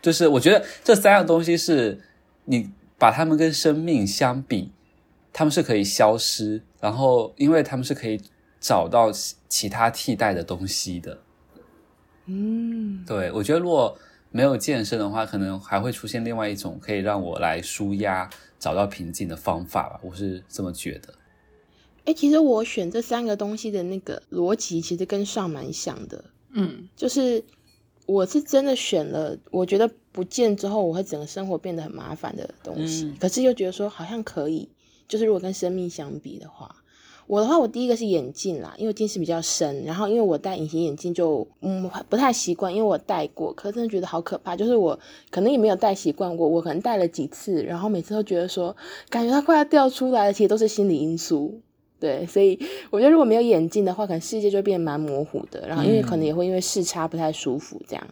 [0.00, 2.00] 就是我觉得这三样东西是
[2.46, 4.72] 你把它们跟生命相比，
[5.30, 8.18] 它们是可以消失，然后因为它们是可以
[8.58, 9.12] 找到
[9.50, 11.18] 其他替代的东西的。
[12.24, 13.94] 嗯，对，我觉得如果
[14.32, 18.28] 没有健身的话，可能还会出现另外一种可以让我来舒压。
[18.58, 21.12] 找到平静的方法吧，我是这么觉得。
[22.04, 26.24] 哎，其实我选这三个东西的那个逻辑，其实跟上蛮像的。
[26.52, 27.42] 嗯，就是
[28.06, 33.06] 我是真的选了，我觉得不见之后，我会整个生活变得很麻烦的东西。
[33.06, 34.68] 嗯，可是又觉得说好像可以，
[35.08, 36.72] 就是如果跟生命相比的话。
[37.32, 44.98] 我的话，我第一个是眼镜啦，因为近视比较深，然后因为我戴隐形眼镜就嗯不太习惯，因为我戴过，可是真的觉得好可怕，就是我
[45.30, 48.76] 可能也没有戴习惯过，我可能戴了几次，然后每次都觉得说
[49.08, 51.58] 感觉它快要掉出来了，其实都是心理因素，
[51.98, 52.58] 对，所以
[52.90, 58.06] 我觉得如果没有眼镜的话，可能世界就变蛮模糊的，然后因为可能也会因为视差不太舒服，这样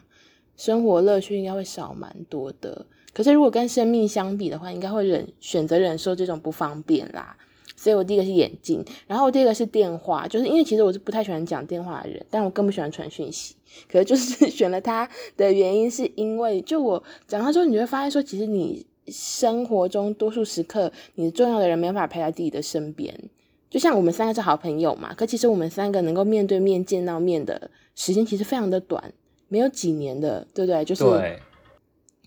[0.57, 2.87] 生活乐趣应该会少蛮多的。
[3.13, 7.37] 可是如果跟生命相比的话，应该会忍选择忍受这种不方便啦。
[7.81, 13.55] 所以我第一个是眼镜，然后第二个是电话，就是因为其实我是不太喜欢讲电话的人，但我更不喜欢传讯息。
[13.91, 23.19] 可是就是 选了它的原因，是因为就我讲到之后，你会发现说，其实你生活中多数时刻，你重要的人没办法陪在自己的身边。
[23.67, 29.11] 就像我们三个是好朋友嘛，可其实我们三个能够面对面见到面的时间其实非常的短，
[29.47, 30.85] 没有几年的，对不对？
[30.85, 31.03] 就是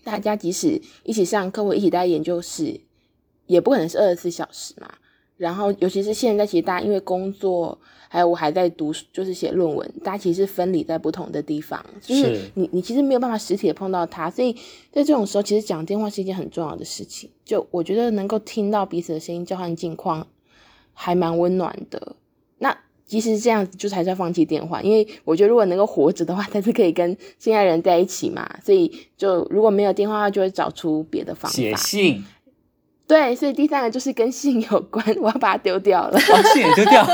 [0.03, 2.81] 大家即使一起上课或一起待研究室，
[3.45, 4.95] 也不可能是二十四小时嘛。
[5.37, 14.53] 然后，尤其是现在，其实大家因为工作，还有我还在读，就是写论文，大家其实是分离在不同的地方，就是你你其实没有办法实体的碰到他，所以
[14.91, 17.29] 在这种时候，其实讲电话是一件很重要的事情。
[17.43, 20.25] 就我觉得能够听到彼此的声音，交换近况，
[20.93, 22.15] 还蛮温暖的。
[22.59, 28.49] 那即使是这样子，就是还是要放弃电话，因为我觉得如果能够活着的话，还是可以跟心爱人在一起嘛。
[28.63, 31.55] 所以就如果没有电话，就会找出别的方法。
[31.55, 32.23] 写信。
[33.07, 36.19] 对，所以第三个就是跟信有关， 我要把它丢掉了。
[36.27, 37.05] 把信也丢掉。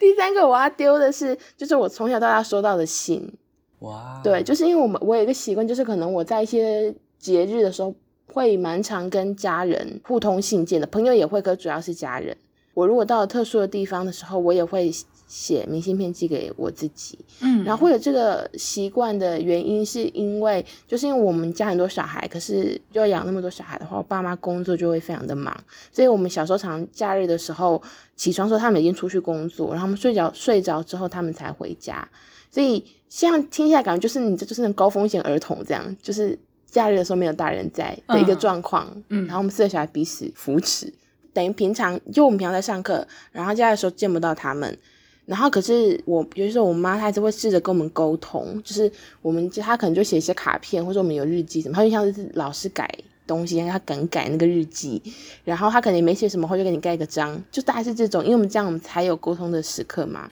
[0.00, 3.32] 第三个我要丢的是，就是我从小到大收到的信。
[3.80, 4.20] 哇。
[4.22, 7.94] 对，就是因为我们我有一个习惯，就是可能我在一些节日的时候
[8.32, 12.36] 会蛮常跟家人互通信件的，朋友也会，可主要是家人。
[12.74, 14.90] 我如果到了特殊的地方的时候，我也会。
[15.26, 25.56] 写明信片寄给我自己，嗯，然后会有这个习惯的原因，是因为就是因为我们家很多小孩，可是要养那么多小孩的话，我爸妈工作就会非常的忙，
[25.90, 27.82] 所以我们小时候常假日的时候
[28.14, 32.06] 起床时候，他们已经出去工作，然后我们睡觉睡着之后，他们才回家，
[32.50, 40.92] 所以像听下来感觉就是你这就是那种高风险儿童这样，就是假日的时候没有大人在的一个状况，嗯，然后我们四个小孩彼此扶持，
[41.32, 44.78] 等于平常就我们平常在上课，然后假日的时候见不到他们。
[45.26, 48.90] 然后可是我，比如说我妈，她还是会试着跟我们沟通，就是
[49.22, 52.86] 我们就她可能就写一些卡片，或者我们有日记什么，她就像是老师改
[53.26, 55.02] 东西，她敢改那个日记，
[55.44, 60.28] 然后她可能也没写什么，或就给你盖个章，就大概是这种，因为我们这样我们才有沟通的时刻嘛。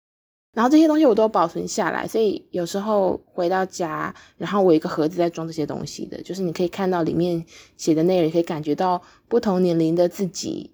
[0.54, 7.42] 然后这些东西我都保存下来，所以有时候回到家，然后我一个盒子在装这些东西的，就是你可以看到里面
[7.78, 10.71] 写的内容，可以感觉到不同年龄的自己。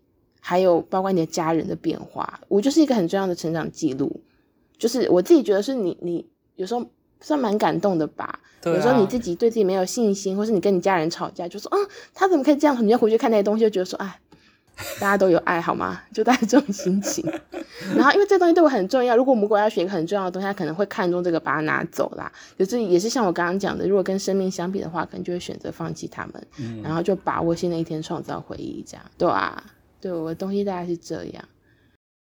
[0.49, 4.23] 还有包括你的家人的变化，我就是一个很重要的成长记录。
[4.79, 6.83] 就是我自己觉得是你，你有时候
[7.21, 8.41] 算蛮感动的吧。
[8.63, 12.83] 对啊、有时候你自己对自己没有信心，或是你跟你家人吵架，就说嗯，他怎么可以这样？
[12.83, 14.19] 你要回去看那些东西，就觉得说哎。
[15.01, 16.01] 大家都有爱好吗？
[16.15, 17.29] 就带这种心情。
[17.97, 22.31] 然后，因为这东西对我很重要，如果我们如果要选一个很重要的东西，他可能会看中这个，把它拿走啦。
[22.57, 29.61] 就是也是像我刚刚讲的，如果跟生命相比的话，可能就会选择放弃他们，嗯、然后就把握新的一天，创造回忆，这样对啊，
[30.01, 31.45] 对，我的东西大概是这样。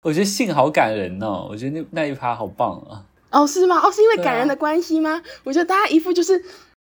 [0.02, 3.04] 我觉得信好感人哦，我觉得那那一趴好棒啊。
[3.30, 3.80] 哦，是吗？
[3.82, 5.12] 哦，是因为感人的关系吗？
[5.12, 6.42] 啊、我觉得大家一副就是。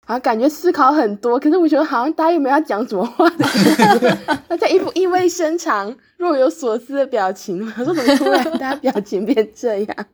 [0.07, 3.45] 啊，感觉思考很多，可是我觉得好像大家又没有要讲什么话的，
[4.49, 7.63] 大家一副意味深长、若有所思的表情。
[7.77, 10.05] 我说怎么突然大家表情变这样？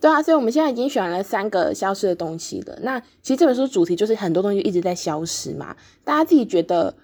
[0.00, 2.78] 对啊，所以我们现在已经选了三个消失的东西了。
[2.82, 5.74] 那其实这本书主题就是很多东西一直在消失嘛。
[6.04, 6.94] 大家自己觉得，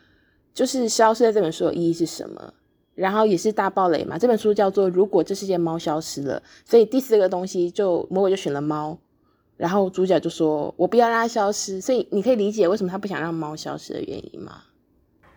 [0.53, 2.53] 就是消失在这本书的意义是什么？
[2.99, 4.19] 然后也是大暴雷嘛。
[4.19, 8.99] 这本书叫做《如果这世界猫消失了》，所以第四个东西就魔鬼就选了猫。
[9.57, 14.63] 然后主角就说：“我不要让它消失。”所以你可以理解为什么他不想让猫消失的原因吗？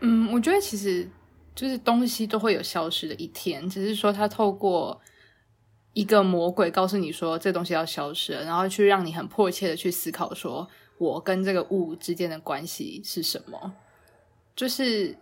[0.01, 1.09] 嗯，我觉得其实
[1.55, 4.99] 就是东西都会有消失的一天，只是说他透过
[5.93, 10.67] 一个魔鬼告诉你说这东西要消失了，然后去让你很迫切的去思考说
[10.99, 13.73] 我跟这个物之间的关系是什么。
[14.55, 15.17] 就是，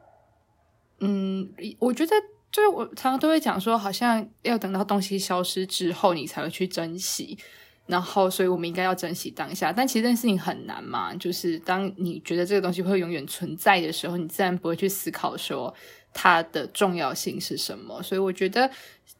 [0.99, 2.13] 嗯，我觉得
[2.51, 7.38] 就是我常常都会讲说，好像要等到东西消失之后，你才会去珍惜。
[7.85, 9.73] 然后，所以我们应该要珍惜当下。
[9.73, 15.73] 但其实这件事情很难嘛，就是当你觉得这个东西会永远存在的时候，你自然不会去思考说
[16.13, 17.99] 它的重要性是什么。
[18.03, 18.69] 所以我觉得，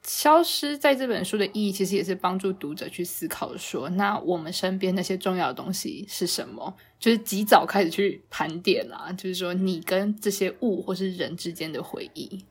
[0.04, 6.76] 消失在这本书的意义，其实也是帮助读者去思考说，那我们身边那些重要的东西是什么？
[7.00, 12.44] 就是及早开始去盘点啦，就是说你跟这些物或是人之间的回忆。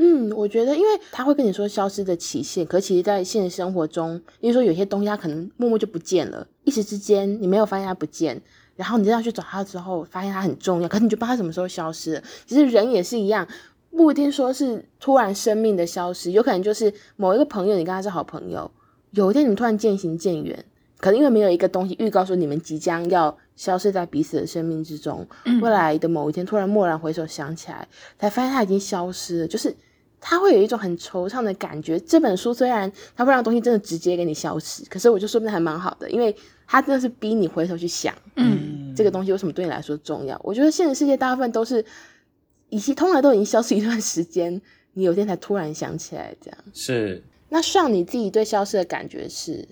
[0.00, 8.40] 嗯，我觉得，因为他会跟你说消失的期限，可其实，在现实生活中，因为说有些东西它可能默默就不见了，一时之间你没有发现它不见，
[8.76, 12.22] 然后你这样去找它之后，发现它很重要，可是你就不知道它什么时候消失了。
[12.46, 13.48] 其实人也是一样，
[13.90, 18.70] 不一定说是突然生命的消失，有可能就是某一个朋友，你跟他是好朋友，
[19.10, 20.64] 有一天你突然渐行渐远，
[20.98, 25.26] 可能因为没有一个东西预告说你们即将要消失在彼此的生命之中，
[25.62, 29.74] 未来的某一天突然蓦然回首想起来，才发现他已经消失了，就是。
[30.20, 31.96] 他会有一种很惆怅的感觉。
[32.00, 36.34] 这本书虽然它会让东西真的直接给你消失，可是我就说不定还蛮好的，因为
[36.66, 40.36] 它真的是逼你回头去想，嗯，这个东西为什么对你来说重要？
[40.42, 41.84] 我觉得现实世界大部分都是，
[42.68, 44.60] 以及通常都已经消失一段时间，
[44.94, 47.22] 你有一天才突然想起来，这样是。
[47.48, 49.68] 那像你自己对消失的感觉是？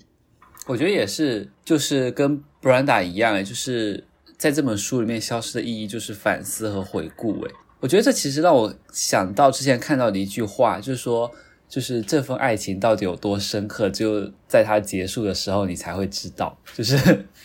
[0.67, 4.03] 我觉得也是，就是跟 Brenda 一样，就是
[4.37, 11.31] 在这本书里面，消失的意义就是反思和回顾，哎我觉得这其实让我想到之前看到的一句话，就是说，
[11.69, 16.57] 就是这份爱情到底有多深刻，只有在它结束的时候你才会知道。
[16.73, 16.97] 就是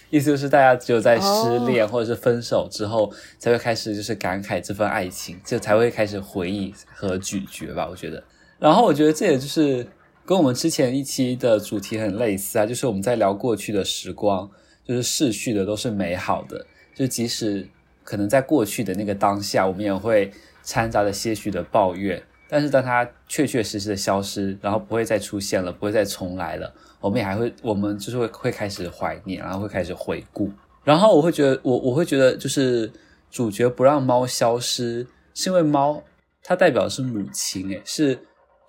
[0.08, 7.86] 意思就是大家只有在失恋或者是分手之后，才会开始就是感慨这份爱情，就才会开始回忆和咀嚼吧。
[7.86, 8.24] 我觉得，
[8.58, 9.86] 然后我觉得这也就是
[10.24, 14.50] 跟我们之前一期的主题很类似啊，就是我们在聊过去的时光，
[14.84, 17.68] 就是逝去的都是美好的，就即使。
[18.04, 20.28] 可能在过去的那个当下，我们也会
[20.64, 30.50] 掺杂着些许的抱怨，但是当它确确实实的消失，然后不会再出现了，不会再重来了，我们也还会，我们就是会会开始怀念，然后会开始回顾，
[30.82, 32.90] 然后我会觉得，我我会觉得，就是
[33.30, 36.02] 主角不让猫消失，是因为猫
[36.42, 38.18] 它代表的是母亲，诶，是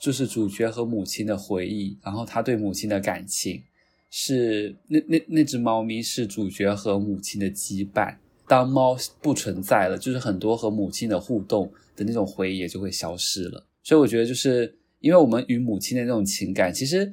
[0.04, 3.64] 就是主角和母亲的回忆，然后他对母亲的感情，
[4.10, 8.14] 是那那那只猫咪是主角和母亲的羁绊。
[8.46, 13.66] 当猫不存在了，就是很多和母亲的互动的那种回忆也就会消失了。
[13.82, 17.10] 所以我觉得，就是因为我们与母亲的那种情感，其实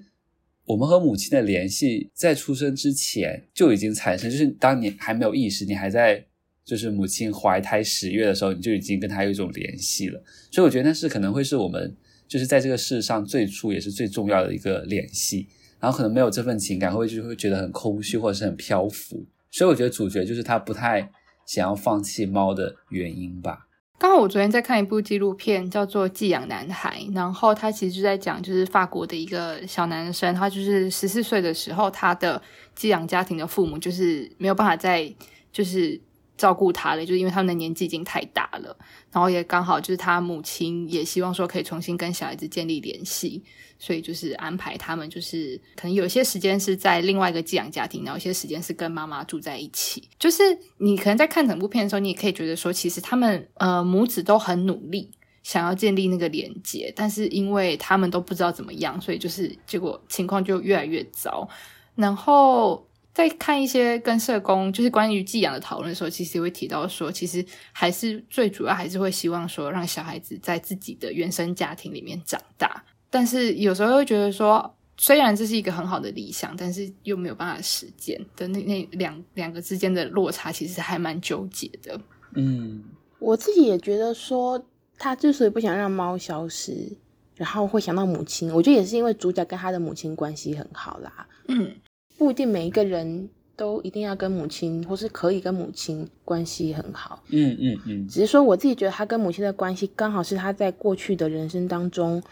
[0.65, 4.29] 我们和母亲的联系在出生之前就已经产生。
[4.29, 6.27] 就是当你还没有意识，你还在
[6.65, 10.21] 就是母亲怀胎十月的时候，你就已经跟他有一种联系了。
[10.51, 11.97] 所以我觉得那是可能会是我们
[12.31, 15.49] 就是在这个世上最初也是最重要的一个联系。
[15.79, 19.27] 然后可能没有这份情感，会就会觉得很空虚或者是很漂浮。
[19.51, 21.11] 所以我觉得主角就是他不太。
[21.47, 23.67] 想要放弃猫的原因吧。
[23.99, 32.41] 刚好我昨天在看一部纪录片，叫做《寄养男孩》，然后他其实就在讲，就是法国的一个小男生，他就是十四岁的时候，他的
[32.77, 35.13] 寄养家庭的父母就是没有办法再
[35.51, 36.01] 就是
[36.41, 38.75] 照顾他了，就是因为他们的年纪已经太大了，
[39.13, 43.45] 然后也刚好就是他母亲也希望说可以重新跟小孩子建立联系。
[43.83, 50.07] 所以就是安排他们，就是可能有些时间是在另外一个寄养家庭，然后有些时间是跟妈妈住在一起。
[50.19, 50.43] 就是
[50.77, 55.11] 你可能在看整部片的时候，你也可以觉得说，其实他们呃母子都很努力，
[55.43, 61.49] 想要建立那个连接，但是因为他们都不知道怎么样，所以就是结果情况就越来越糟。
[61.95, 72.85] 然后在看一些跟社工就是关于寄养的讨论的时候，其实也会提到说，其实还是最主要还是会希望说，让小孩子在自己的原生家庭里面长大。
[73.11, 82.01] 但是有时候会觉得说，虽然这是一个很好的理想，但是又没有办法实践的那那两两个之间的落差，其实还蛮纠结的。
[82.37, 82.85] 嗯，
[83.19, 84.65] 我自己也觉得说，
[84.97, 86.97] 他之所以不想让猫消失，
[87.35, 91.27] 然后会想到母亲，我觉得也是因为主角跟他的母亲关系很好啦。
[91.49, 91.75] 嗯。
[92.21, 97.23] 不一定每一个人都一定要跟母亲，或是可以跟母亲关系很好。
[97.31, 98.07] 嗯嗯嗯。
[98.07, 102.23] 只是说我自己觉得他跟母亲的关系刚好是他在过去的人生当中，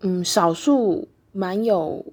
[0.00, 2.04] 嗯，少数蛮有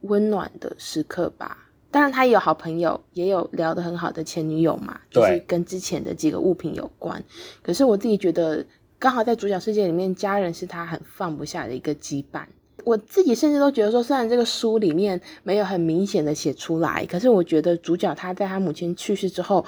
[0.00, 1.70] 温暖的时刻吧。
[1.92, 7.22] 当然他也有好朋友，也有聊得很好的前女友嘛，就是跟之前的几个物品有关。
[7.62, 8.66] 可是我自己觉得，
[8.98, 12.42] 刚好在主角世界里面，家人是他很放不下的一个羁绊。
[12.88, 19.62] 我自己甚至都觉得说，虽然这个书里面没有很明显的写出来，可是我觉得主角他在他母亲去世之后，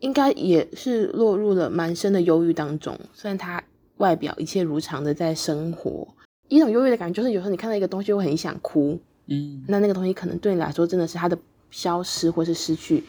[0.00, 2.94] 应该也是落入了蛮深的忧郁当中。
[3.14, 3.62] 虽然他
[3.96, 6.06] 外表一切如常的在生活，
[6.48, 11.38] 一种忧郁的感觉就是有时候你看到一个东西会很想哭，嗯，那那个东西可能对你来说真的是他的
[11.70, 13.02] 消失或是失去，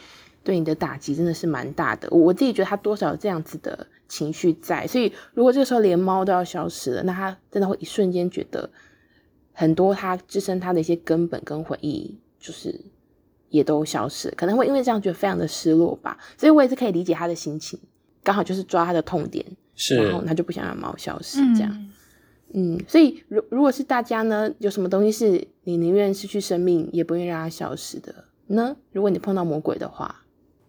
[0.45, 2.07] 对你的打击真的是蛮大的。
[2.09, 8.69] 我自己觉得他多少有这样子的情绪在，所以如果这个时候连猫都要消失了，那他真的会一瞬间觉得。
[9.53, 12.79] 很多他自身他的一些根本跟回忆，就是
[13.49, 16.17] 也都消失，可能会因为这样觉得非常的失落吧。
[16.37, 17.79] 所以我也是可以理解他的心情，
[18.23, 19.45] 刚好就是抓他的痛点，
[19.75, 21.71] 是，然后他就不想让猫消失这样。
[22.53, 28.75] 嗯，嗯，所以如如果是大家呢，有什么东西是你宁愿失去生命，也不愿意让它消失的呢？
[28.91, 30.23] 如果你碰到魔鬼的话，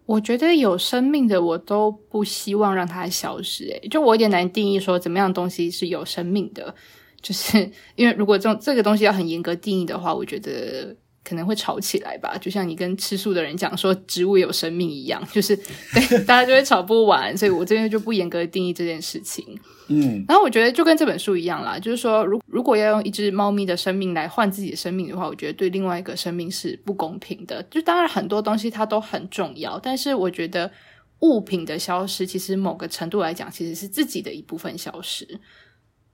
[0.05, 3.63] 我觉得有生命的我都不希望让它消失。
[3.63, 6.75] 诶，就我有点难定义说怎么样东西是有生命的。
[7.23, 7.57] 就是
[7.95, 12.37] 因为如果这种这个东西要很严格定义的话，我觉得可能会吵起来吧。
[12.37, 17.35] 就像你跟吃素的人讲说植物有生命一样，就是对 大家就会吵不完。
[17.35, 19.57] 所以我这边就不严格定义这件事情。
[19.87, 27.63] 嗯，然后我觉得就跟这本书一样啦，就是说，如如果要用一只猫咪的生命来换自己的生命的话，我觉得对另外一个生命是不公平的。
[27.63, 30.71] 就当然很多东西它都很重要，但是我觉得
[31.19, 35.27] 物品的消失，其实某个程度来讲，其实是自己的一部分消失。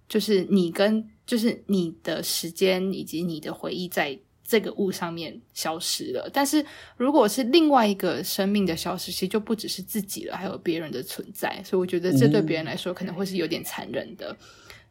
[0.10, 6.66] 就是你跟就是你的时间以及你的回忆在这个物上面消失了，但是
[6.98, 14.32] 如果是另外一个生命的消失，其实就不只是自己了，还有别人的存在，所以我觉得这对别人来说可能会是有点残忍的。
[14.32, 14.38] 嗯、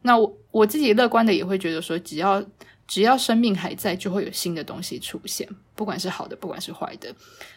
[0.03, 2.41] 那我我自己乐观的也会觉得说，只要
[2.87, 5.45] 只要生命还在，就会有新的东西出现，
[5.75, 7.13] 不管是好的，不管是坏的。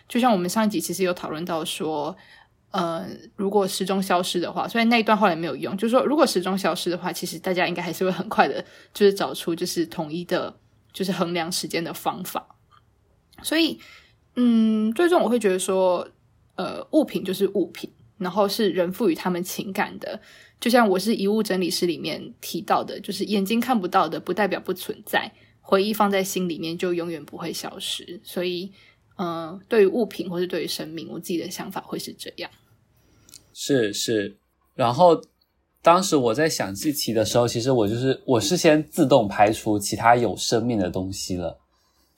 [0.08, 2.16] 就像我们上一集其实有讨论到说。
[2.72, 3.06] 呃，
[3.36, 5.76] 如果时钟消失的话，所以那一段后来没有用。
[5.76, 10.54] 就是说，如果时钟消失的话，其实大家应该还是会很快的，就是找出就是统一的，
[10.92, 12.56] 就是衡量时间的方法。
[13.42, 13.78] 所以，
[14.36, 16.08] 嗯，最终我会觉得说，
[16.54, 20.20] 呃，物品就是物品，然后是人赋予他们情感的。
[20.58, 28.20] 就像我是遗物整理师里面提到的，就是眼睛看不到的，不代表不存在，回忆放在心里面就永远不会消失。
[28.22, 28.72] 所以，
[29.16, 32.50] 呃，对于物品或是对于生命，我自己的想法会是这样。
[33.52, 34.36] 是是，
[34.74, 35.20] 然后
[35.82, 41.58] 当时我在想这题的时候，其实我就是我是先自动排除其他有生命的东西了，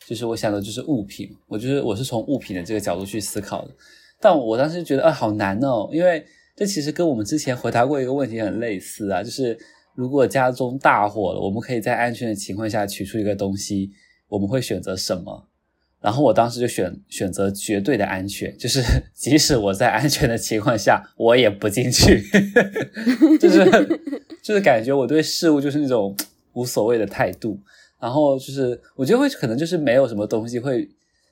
[0.07, 3.71] 就是我想的就是物品，我就是我是从物品的这个角度去思考的。
[4.21, 6.25] 但我当时觉得啊，好难哦，因为
[6.55, 9.59] 这其实跟我们之前回答过一个问题很类似啊，就是
[9.95, 13.91] 如果家中大火了，我们可以在安全的情况下取出一个东西，
[14.29, 15.49] 我们会选择什么？
[16.05, 18.83] 然后我当时就选选择绝对的安全，就是
[19.17, 22.23] 即使我在安全的情况下，我也不进去，
[23.41, 23.65] 就是
[24.43, 26.15] 就是感觉我对事物就是那种
[26.53, 27.59] 无所谓的态度。
[27.99, 30.87] 然后就是我觉得会可能就是没有什么东西会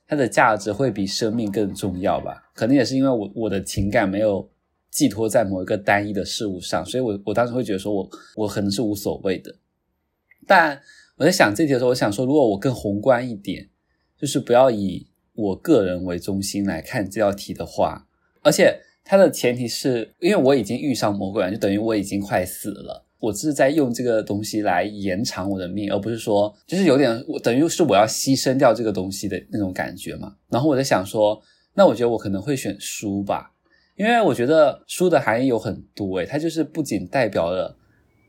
[0.09, 2.43] 它的价值会比生命更重要吧？
[2.55, 4.49] 可能也是因为我我的情感没有
[4.91, 9.55] 寄托在某一个单一的事物上，所以我我当时会觉得说我我可能是无所谓的。
[10.47, 10.81] 但
[11.16, 13.68] 我在想这题的时候，我想说如果我更宏观一点。
[14.23, 15.05] 就是不要以
[15.35, 18.07] 我个人为中心来看这道题的话，
[18.41, 23.05] 而且它的前提是因为我已经遇上魔鬼了，就等于我已经快死了。
[23.18, 30.37] 我是在用这个东西来延长我的命，而不是说就是有点我等于是我要牺牲掉这个东西的那种感觉嘛。
[30.49, 31.43] 然后我在想说，
[31.75, 33.51] 那我觉得我可能会选书吧，
[33.97, 37.77] 因为我觉得书的含义有很多诶，它就是不仅代表了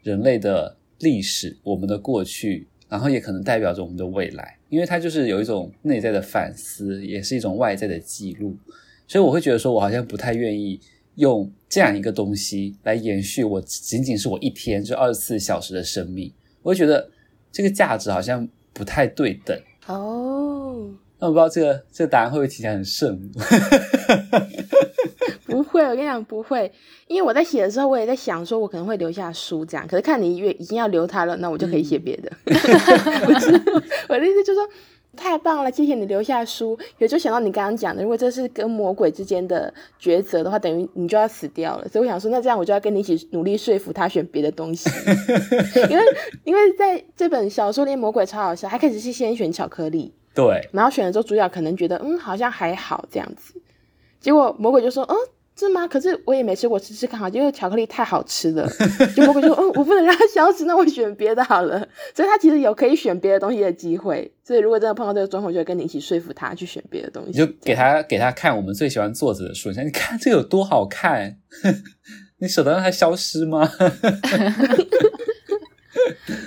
[0.02, 2.68] 人类的历史，我们的过去。
[2.94, 8.56] 然后也可能代表着我们的未来，因为它就是有一种内在的反思，也是一种外在的记录，
[9.08, 10.80] 所以我会觉得说，我好像不太愿意
[11.16, 16.32] 用这样一个东西来延续我仅仅是我一天就二十四小时的生命，
[16.62, 17.10] 我会觉得
[17.52, 20.92] 这个价值好像不太对等哦。
[21.18, 23.32] 那我不知道这个这个答案会不会听起来很圣母？
[25.74, 26.72] 不会，我跟你讲不会，
[27.08, 29.88] 因为我在写的时候，我也在想说，我可能会留下书这样。
[29.88, 32.32] 可是看你越已经要留它了，那我就可以写别的。
[32.46, 33.52] 不是，
[34.08, 34.70] 我的意思就是说。
[35.16, 36.76] 太棒了，谢谢你留下书。
[36.98, 39.72] 也就想到你刚刚讲的，如果这是跟魔鬼之间的
[40.02, 41.88] 抉择的话，等于你就要死掉了。
[41.88, 44.90] 所以我想说，那这样我就要跟你一起努力说服他选别的东西。
[45.88, 46.04] 因为
[46.44, 53.54] 因为在这本小说里，魔鬼超好笑，他开始是先选巧克力，对，然后选了之后，主角可能觉得嗯好像还好这样子，
[54.20, 55.16] 结果魔鬼就说嗯。
[55.56, 55.88] 是吗？
[55.88, 58.68] 可是我也没吃过，吃吃看好，因为巧克力太好吃了。
[59.16, 64.34] 就魔鬼说：“嗯，我不能让它消失，那我选别的好了。”所以他其实有可以选别的东西的机会。
[64.44, 67.30] 所以如果真的碰到这个状况，就会跟你一起说服他去选别的东西。
[67.30, 71.38] 你就给他给他看我们最喜欢作者的书，你看这个有多好看，
[72.40, 73.70] 你舍得让它消失吗？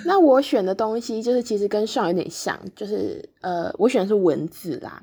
[0.04, 5.00] 那我选的东西就是其实跟上有点像，就是呃，我选的是文字啦。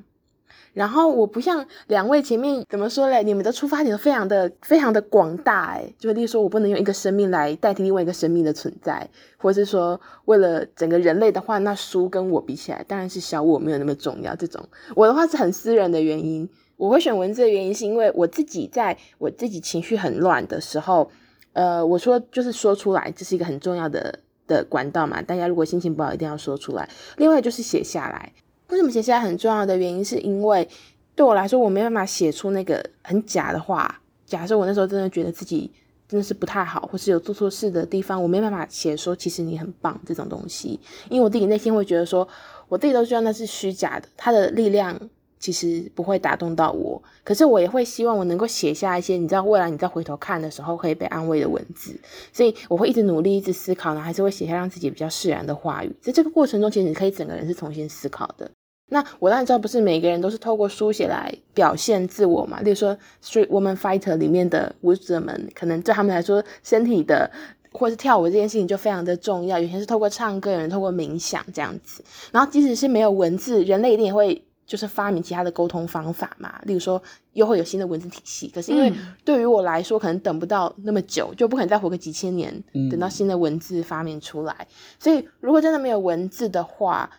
[0.73, 3.23] 然后我不像两位前面怎么说嘞？
[3.23, 9.07] 你们的出发点都非常的非常的广大诶，就例如说我不能用一个生命来代替另外一个生命的存在，
[9.37, 14.35] 或者是说为了整个人类的话，那书跟我比起来当然是小我没有那么重要。
[14.35, 21.11] 这种我的话是很私人的原因，我会选文字的原因是因为我自己在我自己情绪很乱的时候，
[21.53, 25.21] 呃，我说就是说出来，这是一个很重要的的管道嘛。
[25.21, 26.89] 大家如果心情不好，一定要说出来。
[27.17, 28.33] 另外就是写下来。
[28.73, 30.67] 为什么写下来很重要的原因，是因为
[31.15, 33.99] 对我来说，我没办法写出那个很假的话。
[34.25, 35.71] 假设我那时候真的觉得自己
[36.07, 42.27] 真的是不太好，或是有做错事的地方，我没办法写说其实你很棒这种东西，因为我自己内心会觉得说，
[42.67, 44.99] 我自己都知道那是虚假的，它的力量
[45.39, 46.99] 其实不会打动到我。
[47.23, 51.95] 可是我也会希望我能够写下一些，你知道，未来你再回头看的时候可以被安慰的文字。
[52.31, 55.95] 所以我会一直努力，一直思考呢，还是会写下让自己比较释然的话语。
[56.01, 58.49] 在这个过程中，其实你可以整个人是重新思考的。
[58.89, 62.61] 那我当然知道，不是每个人都是透过书写来表现自我嘛。
[62.61, 67.31] 例如说《Street Woman Fighter》里面的舞者们，可能对他们来说，身体的
[67.71, 69.57] 或是跳舞这件事情就非常的重要。
[69.57, 72.03] 有些是透过唱歌，有人透过冥想这样子。
[72.31, 76.61] 然后即使是没有文字，人类一定也会就是发明其他的沟通方法嘛。
[76.63, 77.01] 例如说，
[77.33, 78.47] 又会有新的文字体系。
[78.53, 78.93] 可是因为
[79.25, 84.67] 对于我来说，可能等不到那么久，就不可能再活个几千年，等到新的文字发明出来。
[84.99, 87.09] 所以如果真的没有文字的话，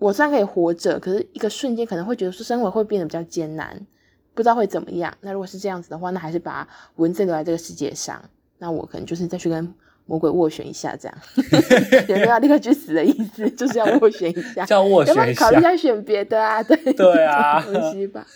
[0.00, 3.80] 我虽然可以活着，可是一个瞬间可能会觉得说生活会变得比较艰难，
[4.34, 5.14] 不知道会怎么样。
[5.20, 8.20] 那如果是这样子的话，那还是把文字留在这个世界上。
[8.58, 9.72] 那我可能就是再去跟
[10.06, 11.16] 魔鬼斡旋一下，这样
[12.08, 13.48] 有没有立刻去死的意思？
[13.50, 16.62] 就是要斡旋一下，叫斡旋一下，要不要考虑一下选别的啊？
[16.64, 18.26] 对对啊， 东西吧，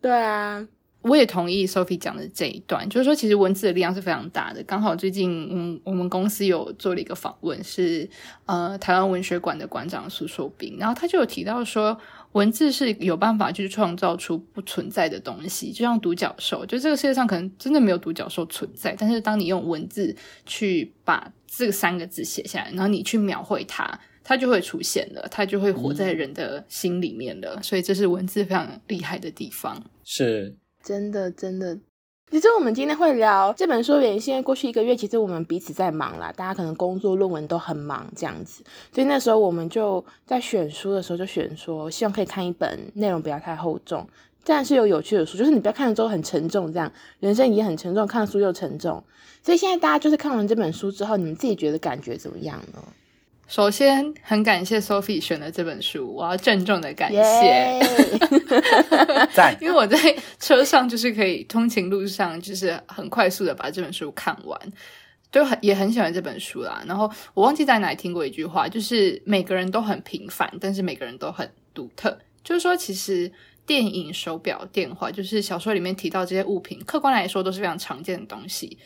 [0.00, 0.66] 对啊。
[1.04, 4.62] 我也同意 Sophie 讲的这一段，就是说，其实文字的力量是非常大的。
[4.62, 8.08] 刚好最近，嗯，我们公司有做了一个访问，是
[8.46, 11.98] 呃台湾文学馆的馆长苏硕斌，然后他就有提到说，
[12.32, 27.56] 文字是有办法去创造出不存在的东西，就像独角兽，就这个世界上可能真的没有独角兽存在，但是当你用文字去把这三个字写下来，然后你去描绘它，它就会出现了，它就会活在人的心里面了。
[27.56, 29.84] 嗯、所以这是文字非常厉害的地方。
[30.02, 30.56] 是。
[30.84, 31.78] 真的，真的。
[32.30, 44.06] 其实我们今天会聊这本书，原因是因为过去一个月，其实我们彼此在忙啦，大家可能工作、论文都很忙这样子，所以那时候我们就在选书的时候就选说，希望可以看一本内容不要太厚重，
[44.44, 49.02] 但是有有趣的书，就是你不要看了之后很沉重，这样人生已经很沉重，看了书又沉重。
[49.42, 52.82] 所以现在大家就是看完这本书之后，你们自己觉得感觉怎么样呢？
[53.46, 57.78] 首先，很感谢 Sophie 选的这本书，我要郑重的感谢。
[59.34, 59.98] 赞， 因为我在
[60.40, 64.58] 车上就是可以通勤路上，就是很快速的把这本书看完，
[65.30, 66.82] 就很也很喜欢这本书啦。
[66.86, 72.18] 然后我忘记在哪里听过一句话，就是每个人都很平凡，但是每个人都很独特。
[72.42, 73.30] 就是说，其实
[73.66, 78.78] 电影、手表、电话，就是小说里面提到这些物品，客观来说都是非常常见的东西。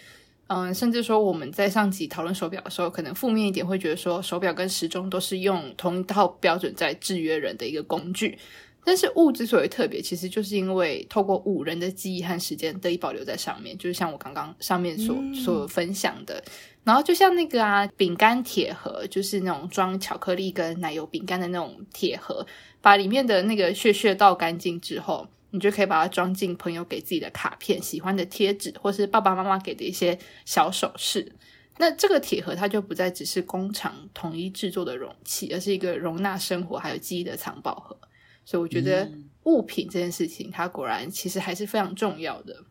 [0.48, 8.38] 嗯，甚至说我们在上集讨论手表的时候，可能负面一点会觉得说手表跟时钟都是用同一套标准在制约人的一个工具。
[8.82, 16.42] 但是物之所以特别，其实就是因为透过物，人的记忆和时间得以保留在上面，就是像我刚刚上面所所分享的。
[16.84, 22.46] 然后就像那个啊，饼干铁盒，就是那种装巧克力跟奶油饼干的那种铁盒，
[22.80, 25.28] 把里面的那个屑屑倒干净之后。
[25.50, 31.32] 你就可以把它装进朋友给自己的卡片、喜欢的贴纸，或是爸爸妈妈给的一些小首饰。
[31.78, 37.98] 那这个铁盒它就不再只是工厂统一制作的容器，而是一个容纳生活还有记忆的藏宝盒。
[38.44, 39.10] 所以我觉得
[39.44, 42.64] 物品这件事情，它果然其实还是非常重要的。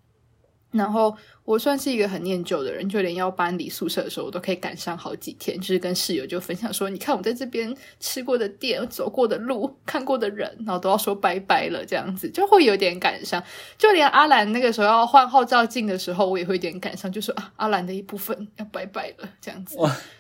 [0.78, 1.14] 然后
[1.44, 5.60] 我算是一个很念旧的人，就连要搬离宿舍的时候，我都可以赶上好几天。
[5.60, 13.44] 就是跟室友就分享说：“你看我在这边吃过的店、走过的路、看过的人，然后都要说拜拜了，这样子就会有点赶上。
[13.78, 19.78] 就连阿兰那个时候要换号照镜的时候，我也会有点赶上，就说啊，阿兰的一部分要拜拜了，这样子。”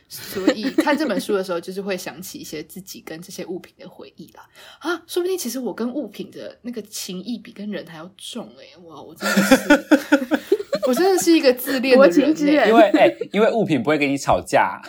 [0.10, 4.48] 所以看这本书的时候，就是会想起一些自己跟这些物品的回忆啦。
[4.80, 8.78] 啊，说不定其实我跟物品的那个情谊比跟人还要重哎、欸！
[8.88, 12.70] 哇，我真的是，我真的是一个自恋的人、欸。
[12.70, 14.82] 因为哎、欸，因为物品不会跟你吵架。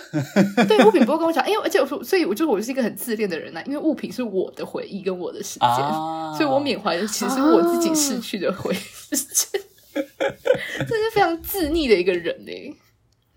[0.68, 3.64] 对，物品不会跟我吵，因为而且我说，所以我就我是一个很自恋的人呐、啊。
[3.66, 8.78] 因为物品是我的回忆跟我的时间，啊、所以我缅怀的其实是我自己逝去的回忆。
[9.10, 9.58] 这、
[9.98, 12.76] 啊、是非常自溺的一个人哎、欸。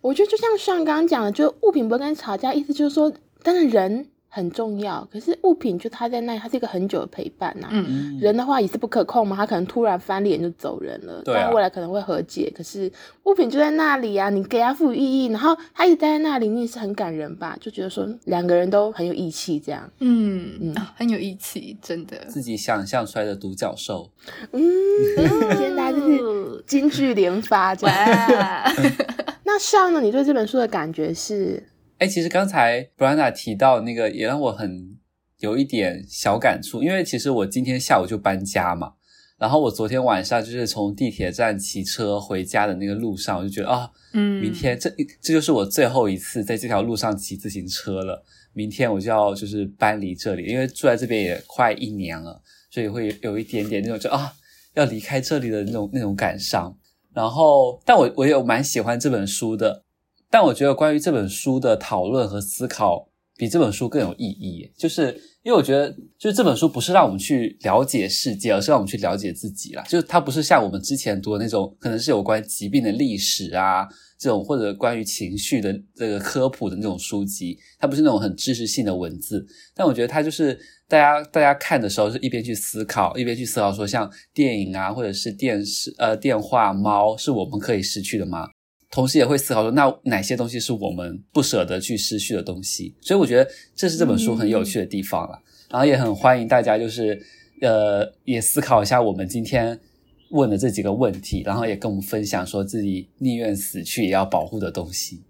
[0.02, 3.12] 我觉得就像上刚刚讲的，就物品不会跟你吵架，意思就是说，
[3.44, 7.70] 当然人很重要，可是物品就它在那里，它是一个很久的陪伴呐、啊。
[7.74, 12.52] 嗯，人的话也是不可控嘛，他可能突然翻脸就走人了，对啊、但未来可能会和解。
[12.56, 12.90] 可是
[13.26, 17.58] 物品就在那里啊，你给他赋予意义，然后他一直待在那里，你也是很感人吧？
[17.60, 19.88] 就觉得说两个人都很有义气，这样。
[20.00, 22.18] 嗯嗯、哦，很有义气，真的。
[22.30, 24.10] 自己想象出来的独角兽。
[24.54, 24.62] 嗯，
[25.60, 28.74] 现在就是金句连发，这样。
[29.44, 30.00] 那上呢？
[30.02, 31.68] 你对这本书的感觉是？
[31.98, 34.98] 哎、欸，其实刚才 Brianna 提到那个，也让我很
[35.40, 36.82] 有一点小感触。
[36.82, 38.94] 因为其实我今天下午就搬家嘛，
[39.38, 44.90] 然后我昨天晚上就是从地铁站骑车回家的那个路上，我就觉得啊，嗯，明天这
[45.22, 48.24] 这就是我最后一次在这条路上骑自行车了。
[48.54, 54.34] 明天我就要就是搬离这里，因为住在这边也快一年了，所以会有一点点那种就啊
[54.74, 56.76] 要离开这里的那种那种感伤。
[57.14, 59.84] 然后，但我我也蛮喜欢这本书的，
[60.30, 69.84] 但我觉得关于这本书的讨论和思考比这本书更有意义，就是因为我觉得，就是这本书不是让我们去了解世界，而是让我们去了解自己啦。
[69.90, 73.88] 就是它不是像我们之前读的那种，可能是有关疾病的历史啊
[74.18, 79.46] 这种，或者关于情绪的这个科普的那种书籍，它不是那种很知识性的文字，
[79.76, 80.60] 但我觉得它就是。
[80.92, 88.50] 大家大家看的时候是一边去思考，一边去思考说，像电影啊，或者是电视呃电话猫，是我们可以失去的吗？
[88.92, 92.94] 同时也会思考说，那哪些东西是我们不舍得去失去的东西？
[93.00, 95.38] 所以我觉得这是这本书很有趣的地方了。
[95.38, 97.18] 嗯、然后也很欢迎大家就是
[97.62, 99.80] 呃也思考一下我们今天
[100.32, 105.22] 问的这几个问题，然后也跟我们分享说自己宁愿死去也要保护的东西。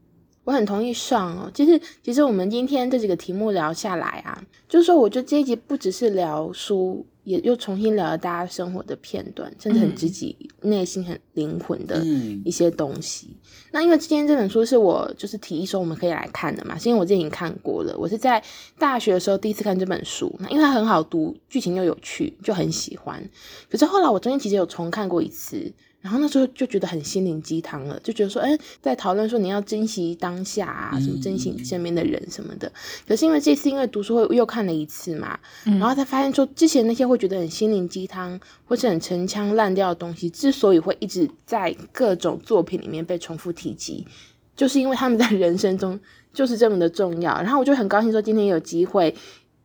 [0.44, 12.04] 我很同意上哦，其实其实我们今天这几个题目聊下来啊，就是说，我觉得这一集不只是聊书，也又重新聊了大家生活的片段，甚至很自己内心很灵魂的
[12.44, 13.28] 一些东西。
[13.30, 13.38] 嗯、
[13.72, 18.44] 那因为今天这本书是我就是提议说我们可以来看的嘛，是因为我之前已经看过了，我是在
[18.80, 23.24] 大学的时候第一次看这本书，那因为它很好读，剧情又有趣，就很喜欢。
[23.70, 25.72] 可是后来我中间其实有重看过一次。
[26.02, 32.68] 然后那时候就觉得很心灵鸡汤了，就觉得说，哎，在讨论说你要珍惜当下啊，什么珍惜你身边的人什么的。
[32.68, 32.74] 嗯、
[33.08, 44.08] 可是因为这次因为读书会又看了一次嘛，嗯、然后才发现说，之前那些会觉得很心灵鸡汤或是很陈腔滥调的东西，之所以会一直在各种作品里面被重复提及，
[44.56, 46.00] 就是因为他们在人生中
[46.34, 47.34] 就是这么的重要。
[47.36, 49.14] 然后我就很高兴说，今天有机会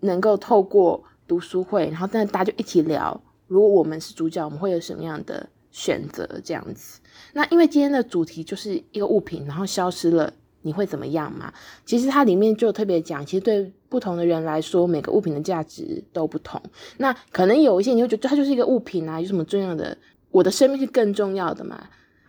[0.00, 7.00] 能够透过读书会，然后真的大家就一起聊，如果我们是主角，我们会有什么样的选择这样子，
[7.34, 11.52] 那因为今天的主题就是一个物品，然后消失了，你会怎么样嘛？
[11.84, 16.58] 其实它里面就特别讲，其实对不同的人来说，每个物品的价值都不同。
[16.96, 19.94] 那可能有一些你会觉得它就是一个物品啊，有什么重要的？
[20.30, 21.86] 我的生命是更重要的嘛？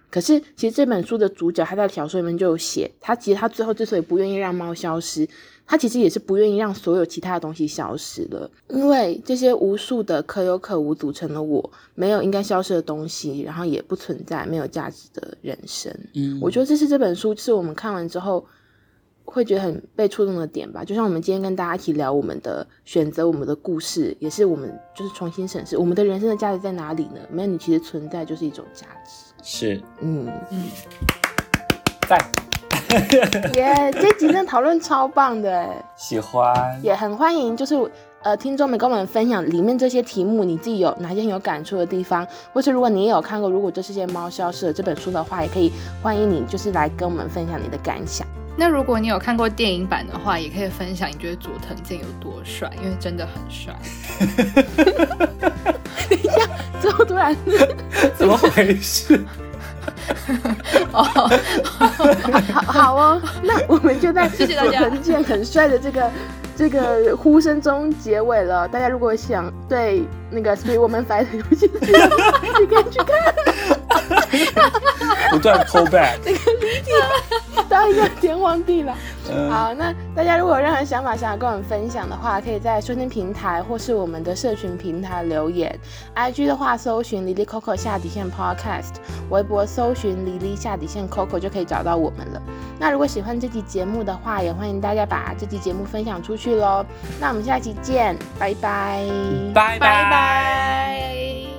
[0.09, 5.25] 可是其实这本书的主角他在小说里面就有写，他其实他最后之所以不愿意让猫消失。
[5.69, 15.93] 他其实也是不愿意让所有其他的东西消失了，因为这些无数的可有可无组成了我，没有应该消失的东西，然后也不存在没有价值的人生。
[16.15, 18.45] 嗯，我觉得这是这本书是我们看完之后
[19.25, 20.85] 会觉得很被触动的点吧。
[20.85, 27.19] 就像我们今天跟大家一起聊我们的选择，我们的故事，也是我们就是重新审视我们的人生的价值在哪里呢？
[27.29, 29.33] 没有你，其实存在就是一种价值。
[29.43, 30.63] 是，嗯嗯，
[32.07, 32.46] 在。
[33.55, 37.75] 耶，yeah, 这集真的讨论超棒的哎，喜欢，也很欢迎，就是
[38.23, 45.71] 呃，听众们跟我们分享里面这些题目，你自己有哪些很有感触的地方，或是如果你也有看过《如果这世界猫消失了》这本书的话，也可以
[46.01, 48.27] 欢迎你，就是来跟我们分享你的感想。
[48.59, 53.75] 那如果你有看过电影版的话，也可以分享你觉得佐藤健有多帅，因为真的很帅。
[56.09, 56.41] 等一下，
[56.81, 57.35] 怎么突然
[58.17, 59.23] 怎么回事？
[60.93, 61.03] 哦，
[62.53, 66.11] 好好哦，那我们就在佐藤健很帅的这个
[66.55, 68.67] 这个呼声中结尾了。
[68.67, 71.91] 大家如果想对那个《Street Woman Fighter 》有兴趣
[72.59, 73.56] 你可以去看。
[75.31, 76.91] 不断 pull back，这个离题，
[77.69, 78.93] 当一个天荒地老。
[79.29, 85.77] 嗯、好，那大家如果有任何想法想要跟我们分享的话，可以在收听平台或是我们的社群平台留言。
[86.15, 88.95] IG 的话，搜寻 Lily Coco 下底线 Podcast，
[89.29, 92.41] 微博搜寻 Lily 下底线 Coco 就可以找到我们了。
[92.79, 96.85] 那如果喜欢这期节目的话，也欢迎大家把这期节目分享出去喽。
[97.19, 99.03] 那我们下期见，拜拜，
[99.53, 101.56] 拜拜拜。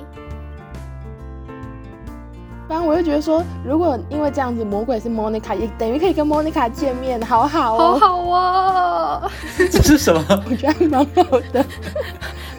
[2.69, 9.31] 反正我就觉得说，如果因为这样子，魔鬼是 Monica，也等于可以跟 Monica 见面，好好哦，好好哦。
[9.57, 10.23] 这是什么？
[10.47, 11.65] 我觉得还蛮好的。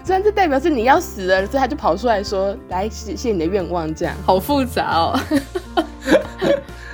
[0.03, 4.13] 虽然这代表是你要死了，所以他就跑出来说，来实现你的愿望，这样。
[4.27, 5.21] 好复杂哦。